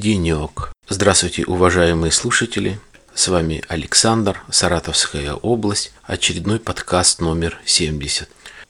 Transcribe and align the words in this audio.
Денек. 0.00 0.72
Здравствуйте, 0.88 1.44
уважаемые 1.44 2.10
слушатели. 2.10 2.80
С 3.14 3.28
вами 3.28 3.62
Александр, 3.68 4.42
Саратовская 4.50 5.34
область, 5.34 5.92
очередной 6.04 6.58
подкаст 6.58 7.20
номер 7.20 7.60
70. 7.66 8.26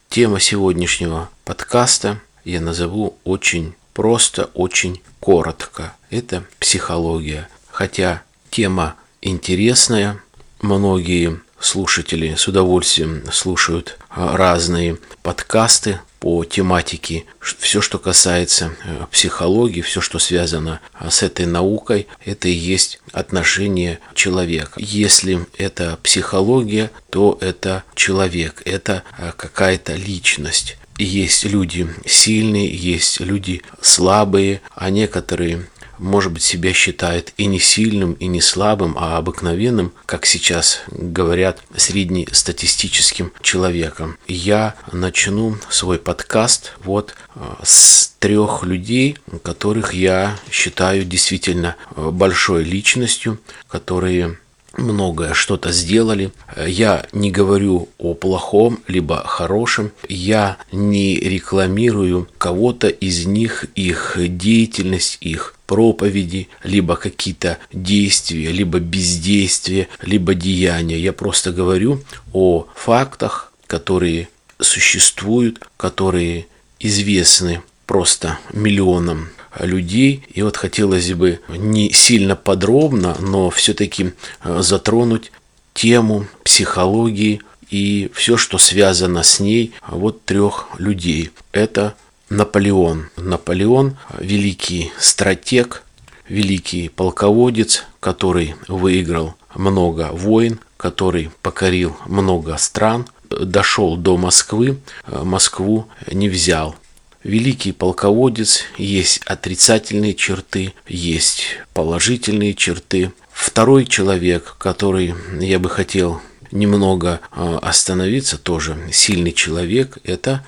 Тема 0.09 0.41
сегодняшнего 0.41 1.31
подкаста 1.45 2.21
я 2.45 2.61
назову 2.61 3.17
очень 3.23 3.75
просто, 3.95 4.51
очень 4.55 5.03
коротко. 5.21 5.95
Это 6.11 6.43
психология. 6.59 7.49
Хотя 7.71 8.23
тема 8.51 8.97
интересная, 9.23 10.21
многие 10.61 11.41
слушатели 11.61 12.35
с 12.35 12.49
удовольствием 12.49 13.23
слушают 13.31 13.99
разные 14.11 14.99
подкасты 15.23 16.01
по 16.21 16.45
тематике. 16.45 17.25
Все, 17.41 17.81
что 17.81 17.99
касается 17.99 18.73
э, 18.85 19.07
психологии, 19.11 19.81
все, 19.81 20.03
что 20.03 20.19
связано 20.19 20.81
а, 20.93 21.11
с 21.11 21.23
этой 21.23 21.47
наукой, 21.47 22.07
это 22.25 22.49
и 22.49 22.53
есть 22.53 23.01
отношение 23.13 24.01
человека. 24.15 24.73
Если 24.77 25.47
это 25.57 25.99
психология, 26.03 26.91
то 27.09 27.39
это 27.41 27.85
человек, 27.95 28.61
это 28.67 29.03
а, 29.17 29.33
какая-то 29.33 29.95
личность. 29.95 30.77
Есть 30.99 31.45
люди 31.47 31.89
сильные, 32.05 32.69
есть 32.69 33.21
люди 33.21 33.63
слабые, 33.81 34.61
а 34.75 34.91
некоторые 34.91 35.67
может 36.01 36.33
быть, 36.33 36.43
себя 36.43 36.73
считает 36.73 37.33
и 37.37 37.47
не 37.47 37.61
сильным, 37.61 38.15
и 38.15 38.27
не 38.27 38.41
слабым, 38.41 38.97
а 38.99 39.19
обыкновенным, 39.19 39.93
как 40.07 40.27
сейчас 40.27 40.81
говорят, 40.89 41.63
среднестатистическим 41.77 43.33
человеком. 43.43 44.17
Я 44.27 44.75
начну 44.93 45.57
свой 45.69 45.99
подкаст 45.99 46.73
вот 46.83 47.15
э, 47.35 47.41
с 47.63 48.15
трех 48.19 48.63
людей, 48.63 49.19
которых 49.43 49.95
я 49.95 50.37
считаю 50.51 51.05
действительно 51.05 51.77
э, 51.95 52.11
большой 52.11 52.65
личностью, 52.65 53.39
которые 53.69 54.39
многое 54.77 55.35
что-то 55.35 55.73
сделали. 55.73 56.33
Я 56.57 57.07
не 57.13 57.31
говорю 57.31 57.89
о 57.99 58.15
плохом 58.15 58.81
либо 58.87 59.23
хорошем. 59.27 59.93
Я 60.09 60.59
не 60.73 61.17
рекламирую 61.17 62.29
кого-то 62.39 62.89
из 62.89 63.27
них, 63.27 63.67
их 63.75 64.17
деятельность, 64.19 65.19
их 65.21 65.55
проповеди, 65.67 66.49
либо 66.65 66.97
какие-то 66.97 67.59
действия, 67.73 68.51
либо 68.51 68.81
бездействия, 68.81 69.89
либо 70.03 70.35
деяния. 70.35 70.99
Я 70.99 71.13
просто 71.13 71.53
говорю 71.53 72.03
о 72.33 72.67
фактах, 72.75 73.53
которые 73.67 74.29
существуют, 74.59 75.61
которые 75.77 76.47
известны 76.81 77.63
просто 77.87 78.39
миллионам 78.53 79.29
людей. 79.59 80.25
И 80.33 80.43
вот 80.43 80.57
хотелось 80.57 81.13
бы 81.13 81.41
не 81.49 81.93
сильно 81.93 82.37
подробно, 82.37 83.17
но 83.21 83.51
все-таки 83.51 84.13
э, 84.43 84.61
затронуть 84.63 85.33
тему 85.75 86.27
психологии 86.45 87.41
и 87.71 88.11
все, 88.15 88.37
что 88.37 88.59
связано 88.59 89.23
с 89.23 89.41
ней, 89.41 89.73
вот 89.87 90.25
трех 90.25 90.69
людей. 90.79 91.31
Это 91.53 91.95
Наполеон. 92.29 93.11
Наполеон– 93.17 93.97
великий 94.19 94.93
стратег, 94.99 95.83
великий 96.29 96.89
полководец, 96.89 97.85
который 97.99 98.55
выиграл 98.69 99.35
много 99.55 100.11
войн, 100.13 100.61
который 100.77 101.31
покорил 101.43 101.97
много 102.07 102.57
стран, 102.57 103.07
дошел 103.29 103.97
до 103.97 104.17
Москвы, 104.17 104.79
Москву 105.07 105.87
не 106.11 106.29
взял. 106.29 106.77
Великий 107.23 107.73
полководец, 107.73 108.65
есть 108.79 109.21
отрицательные 109.27 110.15
черты, 110.15 110.73
есть 110.89 111.59
положительные 111.75 112.55
черты. 112.55 113.13
Второй 113.31 113.85
человек, 113.85 114.57
который 114.59 115.15
я 115.39 115.59
бы 115.59 115.69
хотел 115.69 116.23
немного 116.51 117.21
а, 117.31 117.59
остановиться, 117.59 118.39
тоже 118.39 118.79
сильный 118.91 119.33
человек, 119.33 119.99
это 120.03 120.43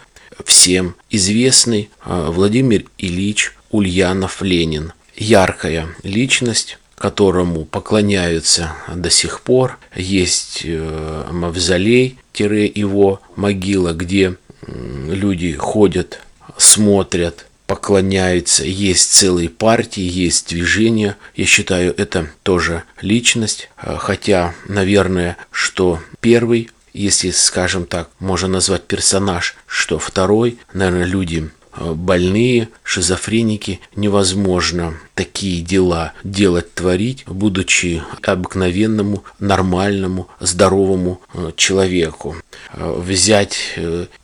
всем 0.47 0.97
известный 1.11 1.91
а, 2.01 2.31
Владимир 2.31 2.85
Ильич 2.97 3.55
Ульянов-Ленин. 3.71 4.93
Яркая 5.15 5.89
личность, 6.03 6.79
которому 6.97 7.67
поклоняются 7.67 8.73
до 8.89 9.11
сих 9.11 9.43
пор. 9.43 9.79
Есть 9.95 10.63
э, 10.65 11.27
мавзолей-его 11.31 13.21
могила, 13.37 13.93
где 13.93 14.37
люди 14.67 15.53
ходят, 15.53 16.21
смотрят, 16.57 17.47
поклоняются. 17.67 18.65
Есть 18.65 19.13
целые 19.13 19.49
партии, 19.49 20.03
есть 20.03 20.49
движения. 20.49 21.17
Я 21.35 21.47
считаю, 21.47 21.95
это 21.97 22.29
тоже 22.43 22.85
личность. 23.01 23.71
А, 23.77 23.97
хотя, 23.97 24.55
наверное, 24.69 25.37
что 25.51 26.01
первый 26.21 26.71
если, 26.93 27.31
скажем 27.31 27.87
так, 27.87 28.11
можно 28.19 28.49
назвать 28.49 28.85
персонаж, 28.85 29.57
что 29.67 29.99
второй, 29.99 30.59
наверное, 30.75 31.05
люди 31.05 31.51
больные, 31.77 32.69
шизофреники, 32.83 33.81
невозможно 33.97 34.95
такие 35.15 35.63
дела 35.63 36.13
делать, 36.25 36.75
творить, 36.75 37.25
будучи 37.27 38.03
обыкновенному, 38.23 39.25
нормальному, 39.39 40.29
здоровому 40.41 41.21
э, 41.35 41.53
человеку. 41.57 42.37
Э, 42.73 42.99
взять 42.99 43.79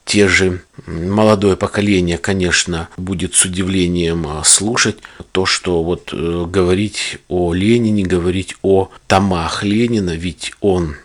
те 0.05 0.29
же 0.29 0.63
молодое 0.87 1.57
поколение, 1.57 2.19
конечно, 2.19 2.89
будет 2.97 3.35
с 3.35 3.45
удивлением 3.45 4.27
слушать 4.45 4.99
то, 5.33 5.45
что 5.45 5.83
вот 5.83 6.15
говорить 6.15 7.19
о 7.29 7.53
Ленине, 7.53 8.05
говорить 8.05 8.57
о 8.63 8.91
томах 9.07 9.65
Ленина, 9.65 10.11
ведь 10.17 10.53
он 10.61 10.97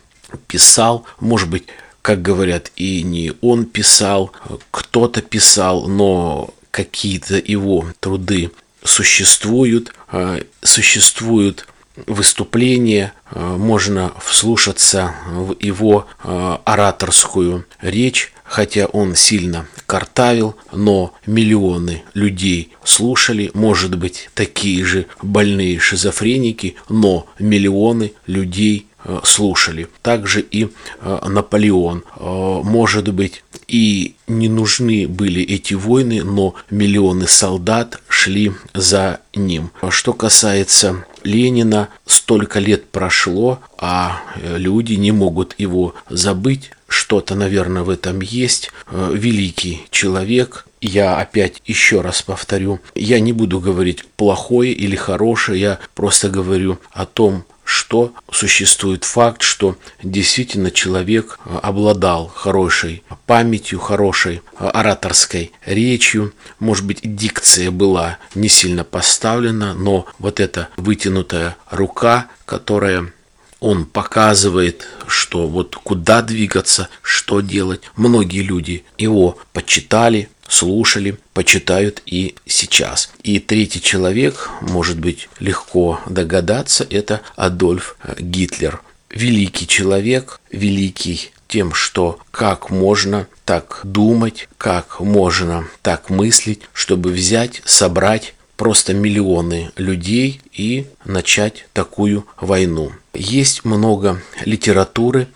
писал, 0.47 1.05
может 1.19 1.49
быть, 1.49 1.65
как 2.03 2.21
говорят, 2.21 2.71
и 2.75 3.01
не 3.01 3.31
он 3.41 3.65
писал, 3.65 4.33
кто-то 4.71 5.21
писал, 5.21 5.87
но 5.87 6.53
какие-то 6.69 7.37
его 7.37 7.85
труды 8.01 8.51
существуют, 8.83 9.93
а, 10.09 10.41
существуют 10.61 11.65
выступления, 12.05 13.13
а, 13.31 13.55
можно 13.57 14.11
вслушаться 14.21 15.15
в 15.29 15.55
его 15.61 16.05
а, 16.23 16.61
ораторскую 16.65 17.65
речь, 17.79 18.33
хотя 18.43 18.85
он 18.87 19.15
сильно 19.15 19.65
картавил, 19.85 20.57
но 20.73 21.13
миллионы 21.25 22.03
людей 22.13 22.73
слушали, 22.83 23.49
может 23.53 23.95
быть, 23.95 24.29
такие 24.33 24.83
же 24.83 25.05
больные 25.21 25.79
шизофреники, 25.79 26.75
но 26.89 27.27
миллионы 27.39 28.11
людей 28.27 28.87
слушали. 29.23 29.87
Также 30.01 30.41
и 30.41 30.69
э, 31.01 31.19
Наполеон. 31.27 32.03
Э, 32.15 32.61
может 32.63 33.13
быть, 33.13 33.43
и 33.67 34.15
не 34.27 34.49
нужны 34.49 35.07
были 35.07 35.41
эти 35.41 35.73
войны, 35.73 36.23
но 36.23 36.55
миллионы 36.69 37.27
солдат 37.27 38.01
шли 38.07 38.53
за 38.73 39.19
ним. 39.35 39.71
Что 39.89 40.13
касается 40.13 41.05
Ленина, 41.23 41.89
столько 42.05 42.59
лет 42.59 42.85
прошло, 42.89 43.59
а 43.77 44.21
люди 44.35 44.93
не 44.93 45.11
могут 45.11 45.55
его 45.57 45.95
забыть. 46.09 46.71
Что-то, 46.87 47.35
наверное, 47.35 47.83
в 47.83 47.89
этом 47.89 48.21
есть. 48.21 48.71
Великий 48.91 49.85
человек, 49.89 50.67
я 50.83 51.17
опять 51.17 51.61
еще 51.65 52.01
раз 52.01 52.21
повторю, 52.21 52.79
я 52.93 53.19
не 53.19 53.33
буду 53.33 53.59
говорить 53.59 54.05
плохое 54.17 54.73
или 54.73 54.95
хорошее, 54.95 55.59
я 55.59 55.79
просто 55.95 56.29
говорю 56.29 56.77
о 56.91 57.05
том, 57.05 57.45
что 57.73 58.13
существует 58.31 59.03
факт, 59.03 59.41
что 59.41 59.77
действительно 60.03 60.69
человек 60.69 61.39
э, 61.43 61.57
обладал 61.63 62.27
хорошей 62.27 63.01
памятью, 63.25 63.79
хорошей 63.79 64.43
э, 64.59 64.67
ораторской 64.67 65.51
речью. 65.65 66.35
Может 66.59 66.85
быть, 66.85 66.99
дикция 67.01 67.71
была 67.71 68.19
не 68.35 68.47
сильно 68.47 68.83
поставлена, 68.83 69.73
но 69.73 70.05
вот 70.19 70.39
эта 70.39 70.69
вытянутая 70.77 71.57
рука, 71.71 72.27
которая 72.45 73.11
он 73.59 73.85
показывает, 73.85 74.87
что 75.07 75.47
вот 75.47 75.75
куда 75.75 76.21
двигаться, 76.21 76.89
что 77.01 77.41
делать. 77.41 77.81
Многие 77.95 78.41
люди 78.41 78.83
его 78.99 79.39
почитали, 79.51 80.29
слушали, 80.47 81.17
почитают 81.33 82.01
и 82.05 82.35
сейчас. 82.45 83.11
И 83.23 83.39
третий 83.39 83.81
человек, 83.81 84.49
может 84.61 84.99
быть, 84.99 85.29
легко 85.39 85.99
догадаться, 86.07 86.85
это 86.89 87.21
Адольф 87.35 87.97
Гитлер. 88.19 88.81
Великий 89.09 89.67
человек, 89.67 90.39
великий 90.51 91.31
тем, 91.47 91.73
что 91.73 92.19
как 92.31 92.71
можно 92.71 93.27
так 93.45 93.81
думать, 93.83 94.49
как 94.57 94.99
можно 94.99 95.67
так 95.83 96.09
мыслить, 96.09 96.61
чтобы 96.73 97.11
взять, 97.11 97.61
собрать 97.65 98.33
просто 98.57 98.93
миллионы 98.93 99.71
людей 99.75 100.41
и 100.51 100.87
начать 101.05 101.67
такую 101.73 102.25
войну. 102.39 102.91
Есть 103.13 103.65
много 103.65 104.21
литературы, 104.45 105.27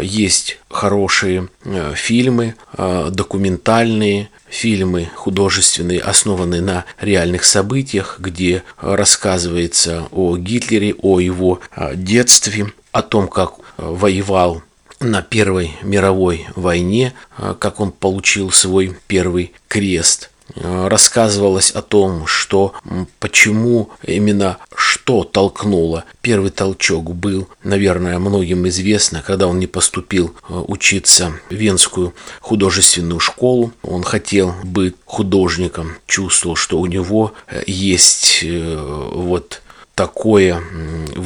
есть 0.00 0.58
хорошие 0.68 1.48
э, 1.64 1.94
фильмы, 1.94 2.56
э, 2.76 3.08
документальные, 3.12 4.30
фильмы 4.48 5.08
художественные, 5.14 6.00
основанные 6.00 6.62
на 6.62 6.84
реальных 7.00 7.44
событиях, 7.44 8.16
где 8.18 8.62
рассказывается 8.80 10.08
о 10.10 10.36
Гитлере, 10.36 10.94
о 10.94 11.20
его 11.20 11.60
э, 11.74 11.94
детстве, 11.94 12.72
о 12.92 13.02
том, 13.02 13.28
как 13.28 13.54
воевал 13.76 14.62
на 15.00 15.20
Первой 15.20 15.76
мировой 15.82 16.46
войне, 16.56 17.12
как 17.58 17.80
он 17.80 17.92
получил 17.92 18.50
свой 18.50 18.96
первый 19.06 19.52
крест– 19.68 20.30
рассказывалось 20.56 21.70
о 21.70 21.82
том, 21.82 22.26
что 22.26 22.74
почему 23.20 23.90
именно 24.02 24.58
что 24.74 25.24
толкнуло. 25.24 26.04
Первый 26.20 26.50
толчок 26.50 27.14
был, 27.14 27.48
наверное, 27.62 28.18
многим 28.18 28.66
известно, 28.68 29.22
когда 29.24 29.46
он 29.46 29.58
не 29.58 29.66
поступил 29.66 30.34
э, 30.48 30.54
учиться 30.66 31.32
в 31.48 31.54
Венскую 31.54 32.14
художественную 32.40 33.20
школу. 33.20 33.72
Он 33.82 34.02
хотел 34.02 34.54
быть 34.64 34.96
художником, 35.04 35.96
чувствовал, 36.06 36.56
что 36.56 36.80
у 36.80 36.86
него 36.86 37.32
э, 37.48 37.62
есть 37.66 38.44
вот 38.44 39.62
такое 39.94 40.60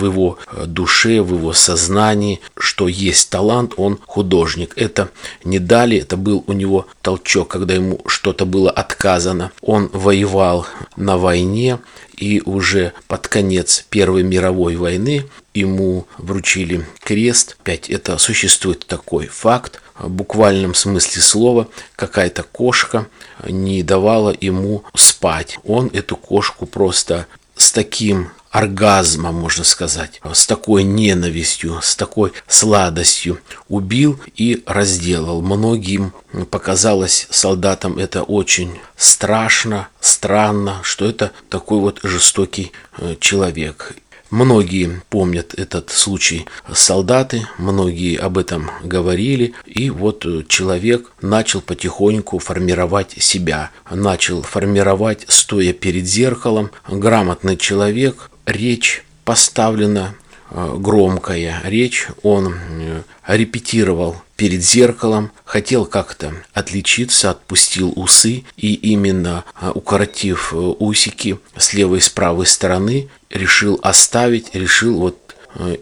в 0.01 0.05
его 0.07 0.39
э, 0.53 0.65
душе, 0.67 1.21
в 1.23 1.35
его 1.35 1.53
сознании, 1.53 2.41
что 2.57 2.89
есть 2.89 3.31
талант, 3.31 3.75
он 3.77 3.99
художник. 4.07 4.73
Это 4.77 5.11
не 5.45 5.59
дали, 5.59 5.99
это 5.99 6.17
был 6.17 6.43
у 6.47 6.53
него 6.53 6.87
толчок, 7.03 7.49
когда 7.49 7.75
ему 7.75 8.01
что-то 8.07 8.47
было 8.47 8.71
отказано. 8.71 9.53
Он 9.61 9.91
воевал 9.93 10.67
на 10.97 11.17
войне, 11.17 11.79
и 12.17 12.43
уже 12.45 12.93
под 13.09 13.29
конец 13.29 13.85
Первой 13.89 14.23
мировой 14.23 14.77
войны 14.77 15.27
ему 15.55 16.07
вручили 16.19 16.87
крест. 17.03 17.57
Опять 17.61 17.89
это 17.89 18.19
существует 18.19 18.87
такой 18.87 19.27
факт. 19.27 19.81
В 19.99 20.09
буквальном 20.09 20.75
смысле 20.75 21.23
слова 21.23 21.69
какая-то 21.97 22.43
кошка 22.43 23.07
не 23.47 23.83
давала 23.83 24.35
ему 24.39 24.85
спать. 24.95 25.59
Он 25.65 25.91
эту 25.93 26.17
кошку 26.17 26.67
просто 26.67 27.27
с 27.57 27.73
таким 27.73 28.31
оргазма, 28.51 29.33
можно 29.33 29.65
сказать, 29.65 30.21
с 30.33 30.47
такой 30.47 30.83
ненавистью, 30.83 31.81
с 31.83 31.95
такой 31.97 32.33
сладостью 32.47 33.41
убил 33.69 34.21
и 34.37 34.63
разделал. 34.67 35.41
Многим 35.41 36.13
показалось 36.51 37.27
солдатам 37.31 37.99
это 37.99 38.23
очень 38.23 38.79
страшно, 38.97 39.89
странно, 40.01 40.81
что 40.83 41.07
это 41.07 41.33
такой 41.49 41.81
вот 41.81 42.01
жестокий 42.03 42.73
э, 42.99 43.17
человек. 43.21 43.95
Многие 44.31 45.03
помнят 45.09 45.55
этот 45.55 45.91
случай 45.91 46.47
солдаты, 46.73 47.49
многие 47.59 48.17
об 48.17 48.39
этом 48.39 48.71
говорили, 48.85 49.55
и 49.67 49.91
вот 49.91 50.25
человек 50.47 51.11
начал 51.21 51.61
потихоньку 51.61 52.39
формировать 52.39 53.17
себя, 53.19 53.71
начал 53.91 54.43
формировать, 54.43 55.25
стоя 55.27 55.73
перед 55.73 56.07
зеркалом. 56.07 56.71
Грамотный 56.87 57.57
человек 57.57 58.30
речь 58.51 59.05
поставлена 59.25 60.15
э, 60.51 60.77
громкая. 60.79 61.61
Речь, 61.65 62.09
он 62.23 62.55
э, 62.55 63.03
репетировал 63.27 64.17
перед 64.37 64.63
зеркалом, 64.63 65.31
хотел 65.45 65.87
как-то 65.87 66.35
отличиться, 66.53 67.31
отпустил 67.31 67.93
усы 67.97 68.45
и 68.57 68.75
именно 68.75 69.45
э, 69.61 69.71
укоротив 69.75 70.53
усики 70.53 71.39
с 71.57 71.73
левой 71.75 71.99
и 71.99 72.01
с 72.01 72.09
правой 72.09 72.47
стороны, 72.47 73.09
решил 73.31 73.79
оставить, 73.83 74.55
решил 74.55 74.99
вот 74.99 75.30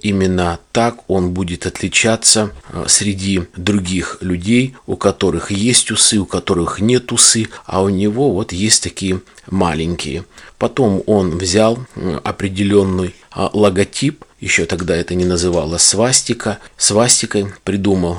именно 0.01 0.59
так 0.73 0.99
он 1.09 1.33
будет 1.33 1.67
отличаться 1.67 2.53
среди 2.87 3.43
других 3.57 4.19
людей, 4.21 4.75
у 4.87 4.97
которых 4.97 5.51
есть 5.51 5.91
усы, 5.91 6.19
у 6.19 6.27
которых 6.27 6.81
нет 6.81 7.13
усы, 7.13 7.49
а 7.67 7.83
у 7.83 7.89
него 7.89 8.33
вот 8.33 8.53
есть 8.53 8.83
такие 8.83 9.21
маленькие. 9.51 10.25
Потом 10.59 11.03
он 11.07 11.39
взял 11.39 11.79
определенный 12.25 13.15
а, 13.31 13.51
логотип, 13.53 14.25
еще 14.41 14.65
тогда 14.65 14.97
это 14.97 15.15
не 15.15 15.25
называлось 15.25 15.83
свастика, 15.83 16.59
свастикой 16.77 17.53
придумал 17.65 18.19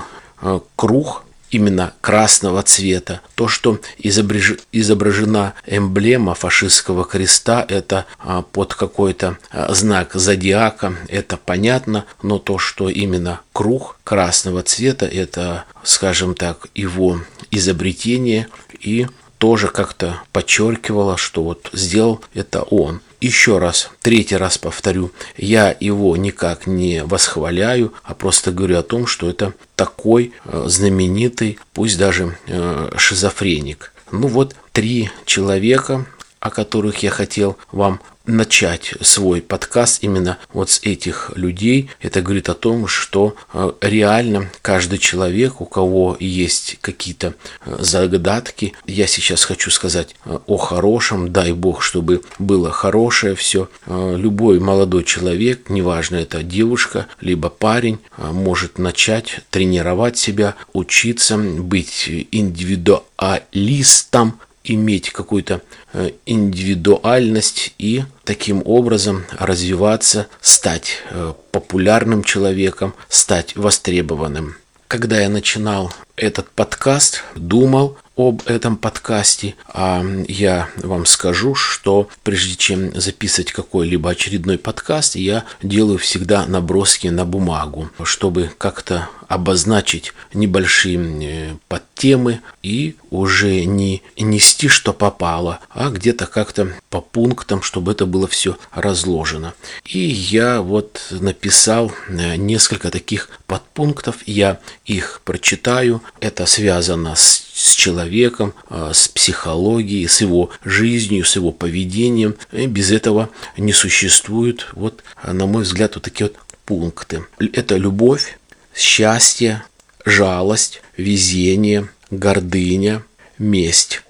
круг 0.75 1.23
именно 1.51 1.93
красного 2.01 2.63
цвета. 2.63 3.21
То, 3.35 3.47
что 3.47 3.79
изобреж... 3.97 4.57
изображена 4.71 5.53
эмблема 5.65 6.35
фашистского 6.35 7.05
креста, 7.05 7.65
это 7.67 8.05
а, 8.19 8.41
под 8.41 8.73
какой-то 8.73 9.37
знак 9.69 10.11
зодиака, 10.13 10.93
это 11.07 11.37
понятно, 11.37 12.05
но 12.21 12.39
то, 12.39 12.57
что 12.57 12.89
именно 12.89 13.41
круг 13.53 13.97
красного 14.03 14.63
цвета, 14.63 15.05
это, 15.05 15.65
скажем 15.83 16.35
так, 16.35 16.67
его 16.75 17.21
изобретение 17.51 18.47
и 18.79 19.07
тоже 19.37 19.67
как-то 19.67 20.21
подчеркивала, 20.31 21.17
что 21.17 21.43
вот 21.43 21.69
сделал 21.73 22.21
это 22.33 22.61
он. 22.61 23.01
Еще 23.21 23.57
раз, 23.57 23.89
третий 24.01 24.37
раз 24.37 24.57
повторю, 24.57 25.11
я 25.35 25.75
его 25.77 26.15
никак 26.15 26.67
не 26.67 27.03
восхваляю, 27.03 27.93
а 28.03 28.13
просто 28.13 28.51
говорю 28.51 28.77
о 28.77 28.83
том, 28.83 29.07
что 29.07 29.29
это 29.29 29.53
такой 29.75 30.31
э, 30.45 30.63
знаменитый, 30.67 31.59
пусть 31.73 31.97
даже 31.97 32.37
э, 32.47 32.91
шизофреник. 32.95 33.91
Ну 34.11 34.27
вот 34.27 34.55
три 34.71 35.11
человека, 35.25 36.05
о 36.39 36.49
которых 36.49 37.03
я 37.03 37.09
хотел 37.09 37.57
вам 37.71 37.99
начать 38.29 38.93
свой 39.01 39.41
подкаст 39.41 40.03
именно 40.03 40.37
вот 40.53 40.69
с 40.69 40.79
этих 40.83 41.31
людей. 41.35 41.89
Это 41.99 42.21
говорит 42.21 42.47
о 42.49 42.53
том, 42.53 42.85
что 42.87 43.35
э, 43.53 43.71
реально 43.81 44.49
каждый 44.61 44.99
человек, 44.99 45.59
у 45.61 45.65
кого 45.65 46.15
есть 46.19 46.77
какие-то 46.81 47.33
э, 47.65 47.77
загадки, 47.79 48.73
я 48.85 49.07
сейчас 49.07 49.43
хочу 49.43 49.71
сказать 49.71 50.15
э, 50.25 50.37
о 50.45 50.57
хорошем, 50.57 51.33
дай 51.33 51.53
Бог, 51.53 51.81
чтобы 51.81 52.21
было 52.37 52.69
хорошее 52.71 53.33
все. 53.35 53.67
Любой 53.87 54.59
молодой 54.59 55.03
человек, 55.03 55.69
неважно 55.69 56.17
это 56.17 56.43
девушка, 56.43 57.07
либо 57.21 57.49
парень, 57.49 57.97
может 58.17 58.77
начать 58.77 59.39
тренировать 59.49 60.17
себя, 60.17 60.55
учиться, 60.73 61.37
быть 61.37 62.09
индивидуалистом, 62.31 64.39
иметь 64.69 65.09
какую-то 65.09 65.61
э, 65.93 66.11
индивидуальность 66.25 67.73
и 67.77 68.03
таким 68.23 68.61
образом 68.65 69.25
развиваться, 69.37 70.27
стать 70.41 71.03
э, 71.09 71.33
популярным 71.51 72.23
человеком, 72.23 72.93
стать 73.09 73.55
востребованным. 73.55 74.55
Когда 74.87 75.19
я 75.19 75.29
начинал 75.29 75.93
этот 76.15 76.49
подкаст, 76.49 77.23
думал 77.35 77.97
об 78.17 78.41
этом 78.47 78.75
подкасте, 78.75 79.55
а 79.67 80.03
я 80.27 80.67
вам 80.77 81.05
скажу, 81.05 81.55
что 81.55 82.09
прежде 82.23 82.55
чем 82.55 82.99
записывать 82.99 83.51
какой-либо 83.51 84.09
очередной 84.09 84.57
подкаст, 84.57 85.15
я 85.15 85.45
делаю 85.63 85.99
всегда 85.99 86.45
наброски 86.45 87.07
на 87.07 87.23
бумагу, 87.23 87.89
чтобы 88.03 88.51
как-то 88.57 89.07
обозначить 89.29 90.11
небольшие 90.33 90.97
э, 90.97 91.55
подтемы 91.69 92.41
и 92.63 92.95
уже 93.11 93.63
не 93.63 94.01
нести, 94.17 94.67
что 94.67 94.91
попало, 94.91 95.59
а 95.69 95.89
где-то 95.89 96.25
как-то 96.25 96.73
по 96.89 96.99
пунктам, 96.99 97.61
чтобы 97.61 97.91
это 97.91 98.07
было 98.07 98.27
все 98.27 98.57
разложено. 98.73 99.53
И 99.85 99.99
я 99.99 100.61
вот 100.61 100.99
написал 101.11 101.93
э, 102.07 102.35
несколько 102.37 102.89
таких 102.89 103.29
подпунктов, 103.45 104.17
я 104.25 104.59
их 104.85 105.21
прочитаю. 105.23 106.01
Это 106.19 106.45
связано 106.45 107.15
с 107.15 107.47
с 107.59 107.75
человеком, 107.75 108.53
э, 108.69 108.91
с 108.93 109.09
психологией, 109.09 110.07
с 110.07 110.21
его 110.21 110.49
жизнью, 110.63 111.25
с 111.25 111.35
его 111.35 111.51
поведением. 111.51 112.35
И 112.53 112.67
без 112.67 112.89
этого 112.89 113.29
не 113.57 113.73
существует, 113.73 114.67
вот, 114.71 115.03
на 115.23 115.45
мой 115.45 115.63
взгляд, 115.63 115.95
вот 115.95 116.05
такие 116.05 116.29
вот 116.29 116.37
пункты. 116.65 117.25
Это 117.51 117.75
любовь, 117.75 118.38
счастье, 118.79 119.63
жалость, 120.05 120.81
везение, 120.95 121.89
гордыня, 122.09 123.03
месть. 123.37 124.01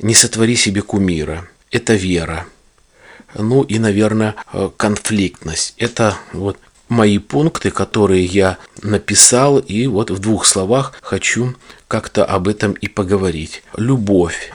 Не 0.00 0.14
сотвори 0.14 0.56
себе 0.56 0.82
кумира. 0.82 1.48
Это 1.70 1.94
вера. 1.94 2.46
Ну 3.34 3.62
и, 3.62 3.78
наверное, 3.78 4.36
э, 4.52 4.70
конфликтность. 4.76 5.74
Это 5.76 6.16
вот 6.32 6.58
мои 6.88 7.18
пункты, 7.18 7.70
которые 7.70 8.24
я 8.24 8.58
написал, 8.82 9.58
и 9.58 9.86
вот 9.86 10.10
в 10.10 10.18
двух 10.18 10.46
словах 10.46 10.92
хочу 11.02 11.54
как-то 11.88 12.24
об 12.24 12.46
этом 12.46 12.72
и 12.72 12.86
поговорить. 12.86 13.62
Любовь. 13.76 14.52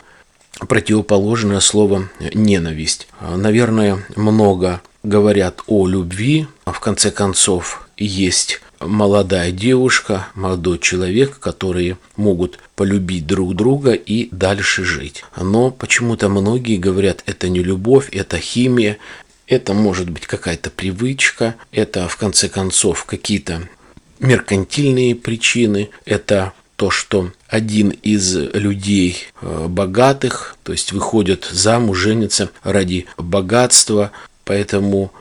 Противоположное 0.59 1.59
слово 1.59 2.09
ненависть. 2.33 3.07
Наверное, 3.19 4.05
много 4.15 4.81
говорят 5.03 5.61
о 5.67 5.87
любви. 5.87 6.47
В 6.65 6.79
конце 6.79 7.11
концов, 7.11 7.87
есть 7.97 8.61
молодая 8.87 9.51
девушка, 9.51 10.27
молодой 10.35 10.79
человек, 10.79 11.39
которые 11.39 11.97
могут 12.15 12.59
полюбить 12.75 13.27
друг 13.27 13.55
друга 13.55 13.93
и 13.93 14.29
дальше 14.31 14.83
жить. 14.83 15.23
Но 15.35 15.71
почему-то 15.71 16.29
многие 16.29 16.77
говорят, 16.77 17.23
это 17.25 17.49
не 17.49 17.61
любовь, 17.61 18.09
это 18.11 18.37
химия, 18.39 18.97
это 19.47 19.73
может 19.73 20.09
быть 20.09 20.27
какая-то 20.27 20.69
привычка, 20.69 21.55
это 21.71 22.07
в 22.07 22.17
конце 22.17 22.49
концов 22.49 23.05
какие-то 23.05 23.69
меркантильные 24.19 25.15
причины, 25.15 25.89
это 26.05 26.53
то, 26.75 26.91
что 26.91 27.31
один 27.47 27.89
из 27.89 28.35
людей 28.35 29.17
э, 29.41 29.65
богатых, 29.67 30.57
то 30.63 30.71
есть 30.71 30.91
выходит 30.91 31.49
замуж, 31.51 31.97
женится 31.97 32.51
ради 32.63 33.07
богатства, 33.17 34.11
поэтому 34.47 35.11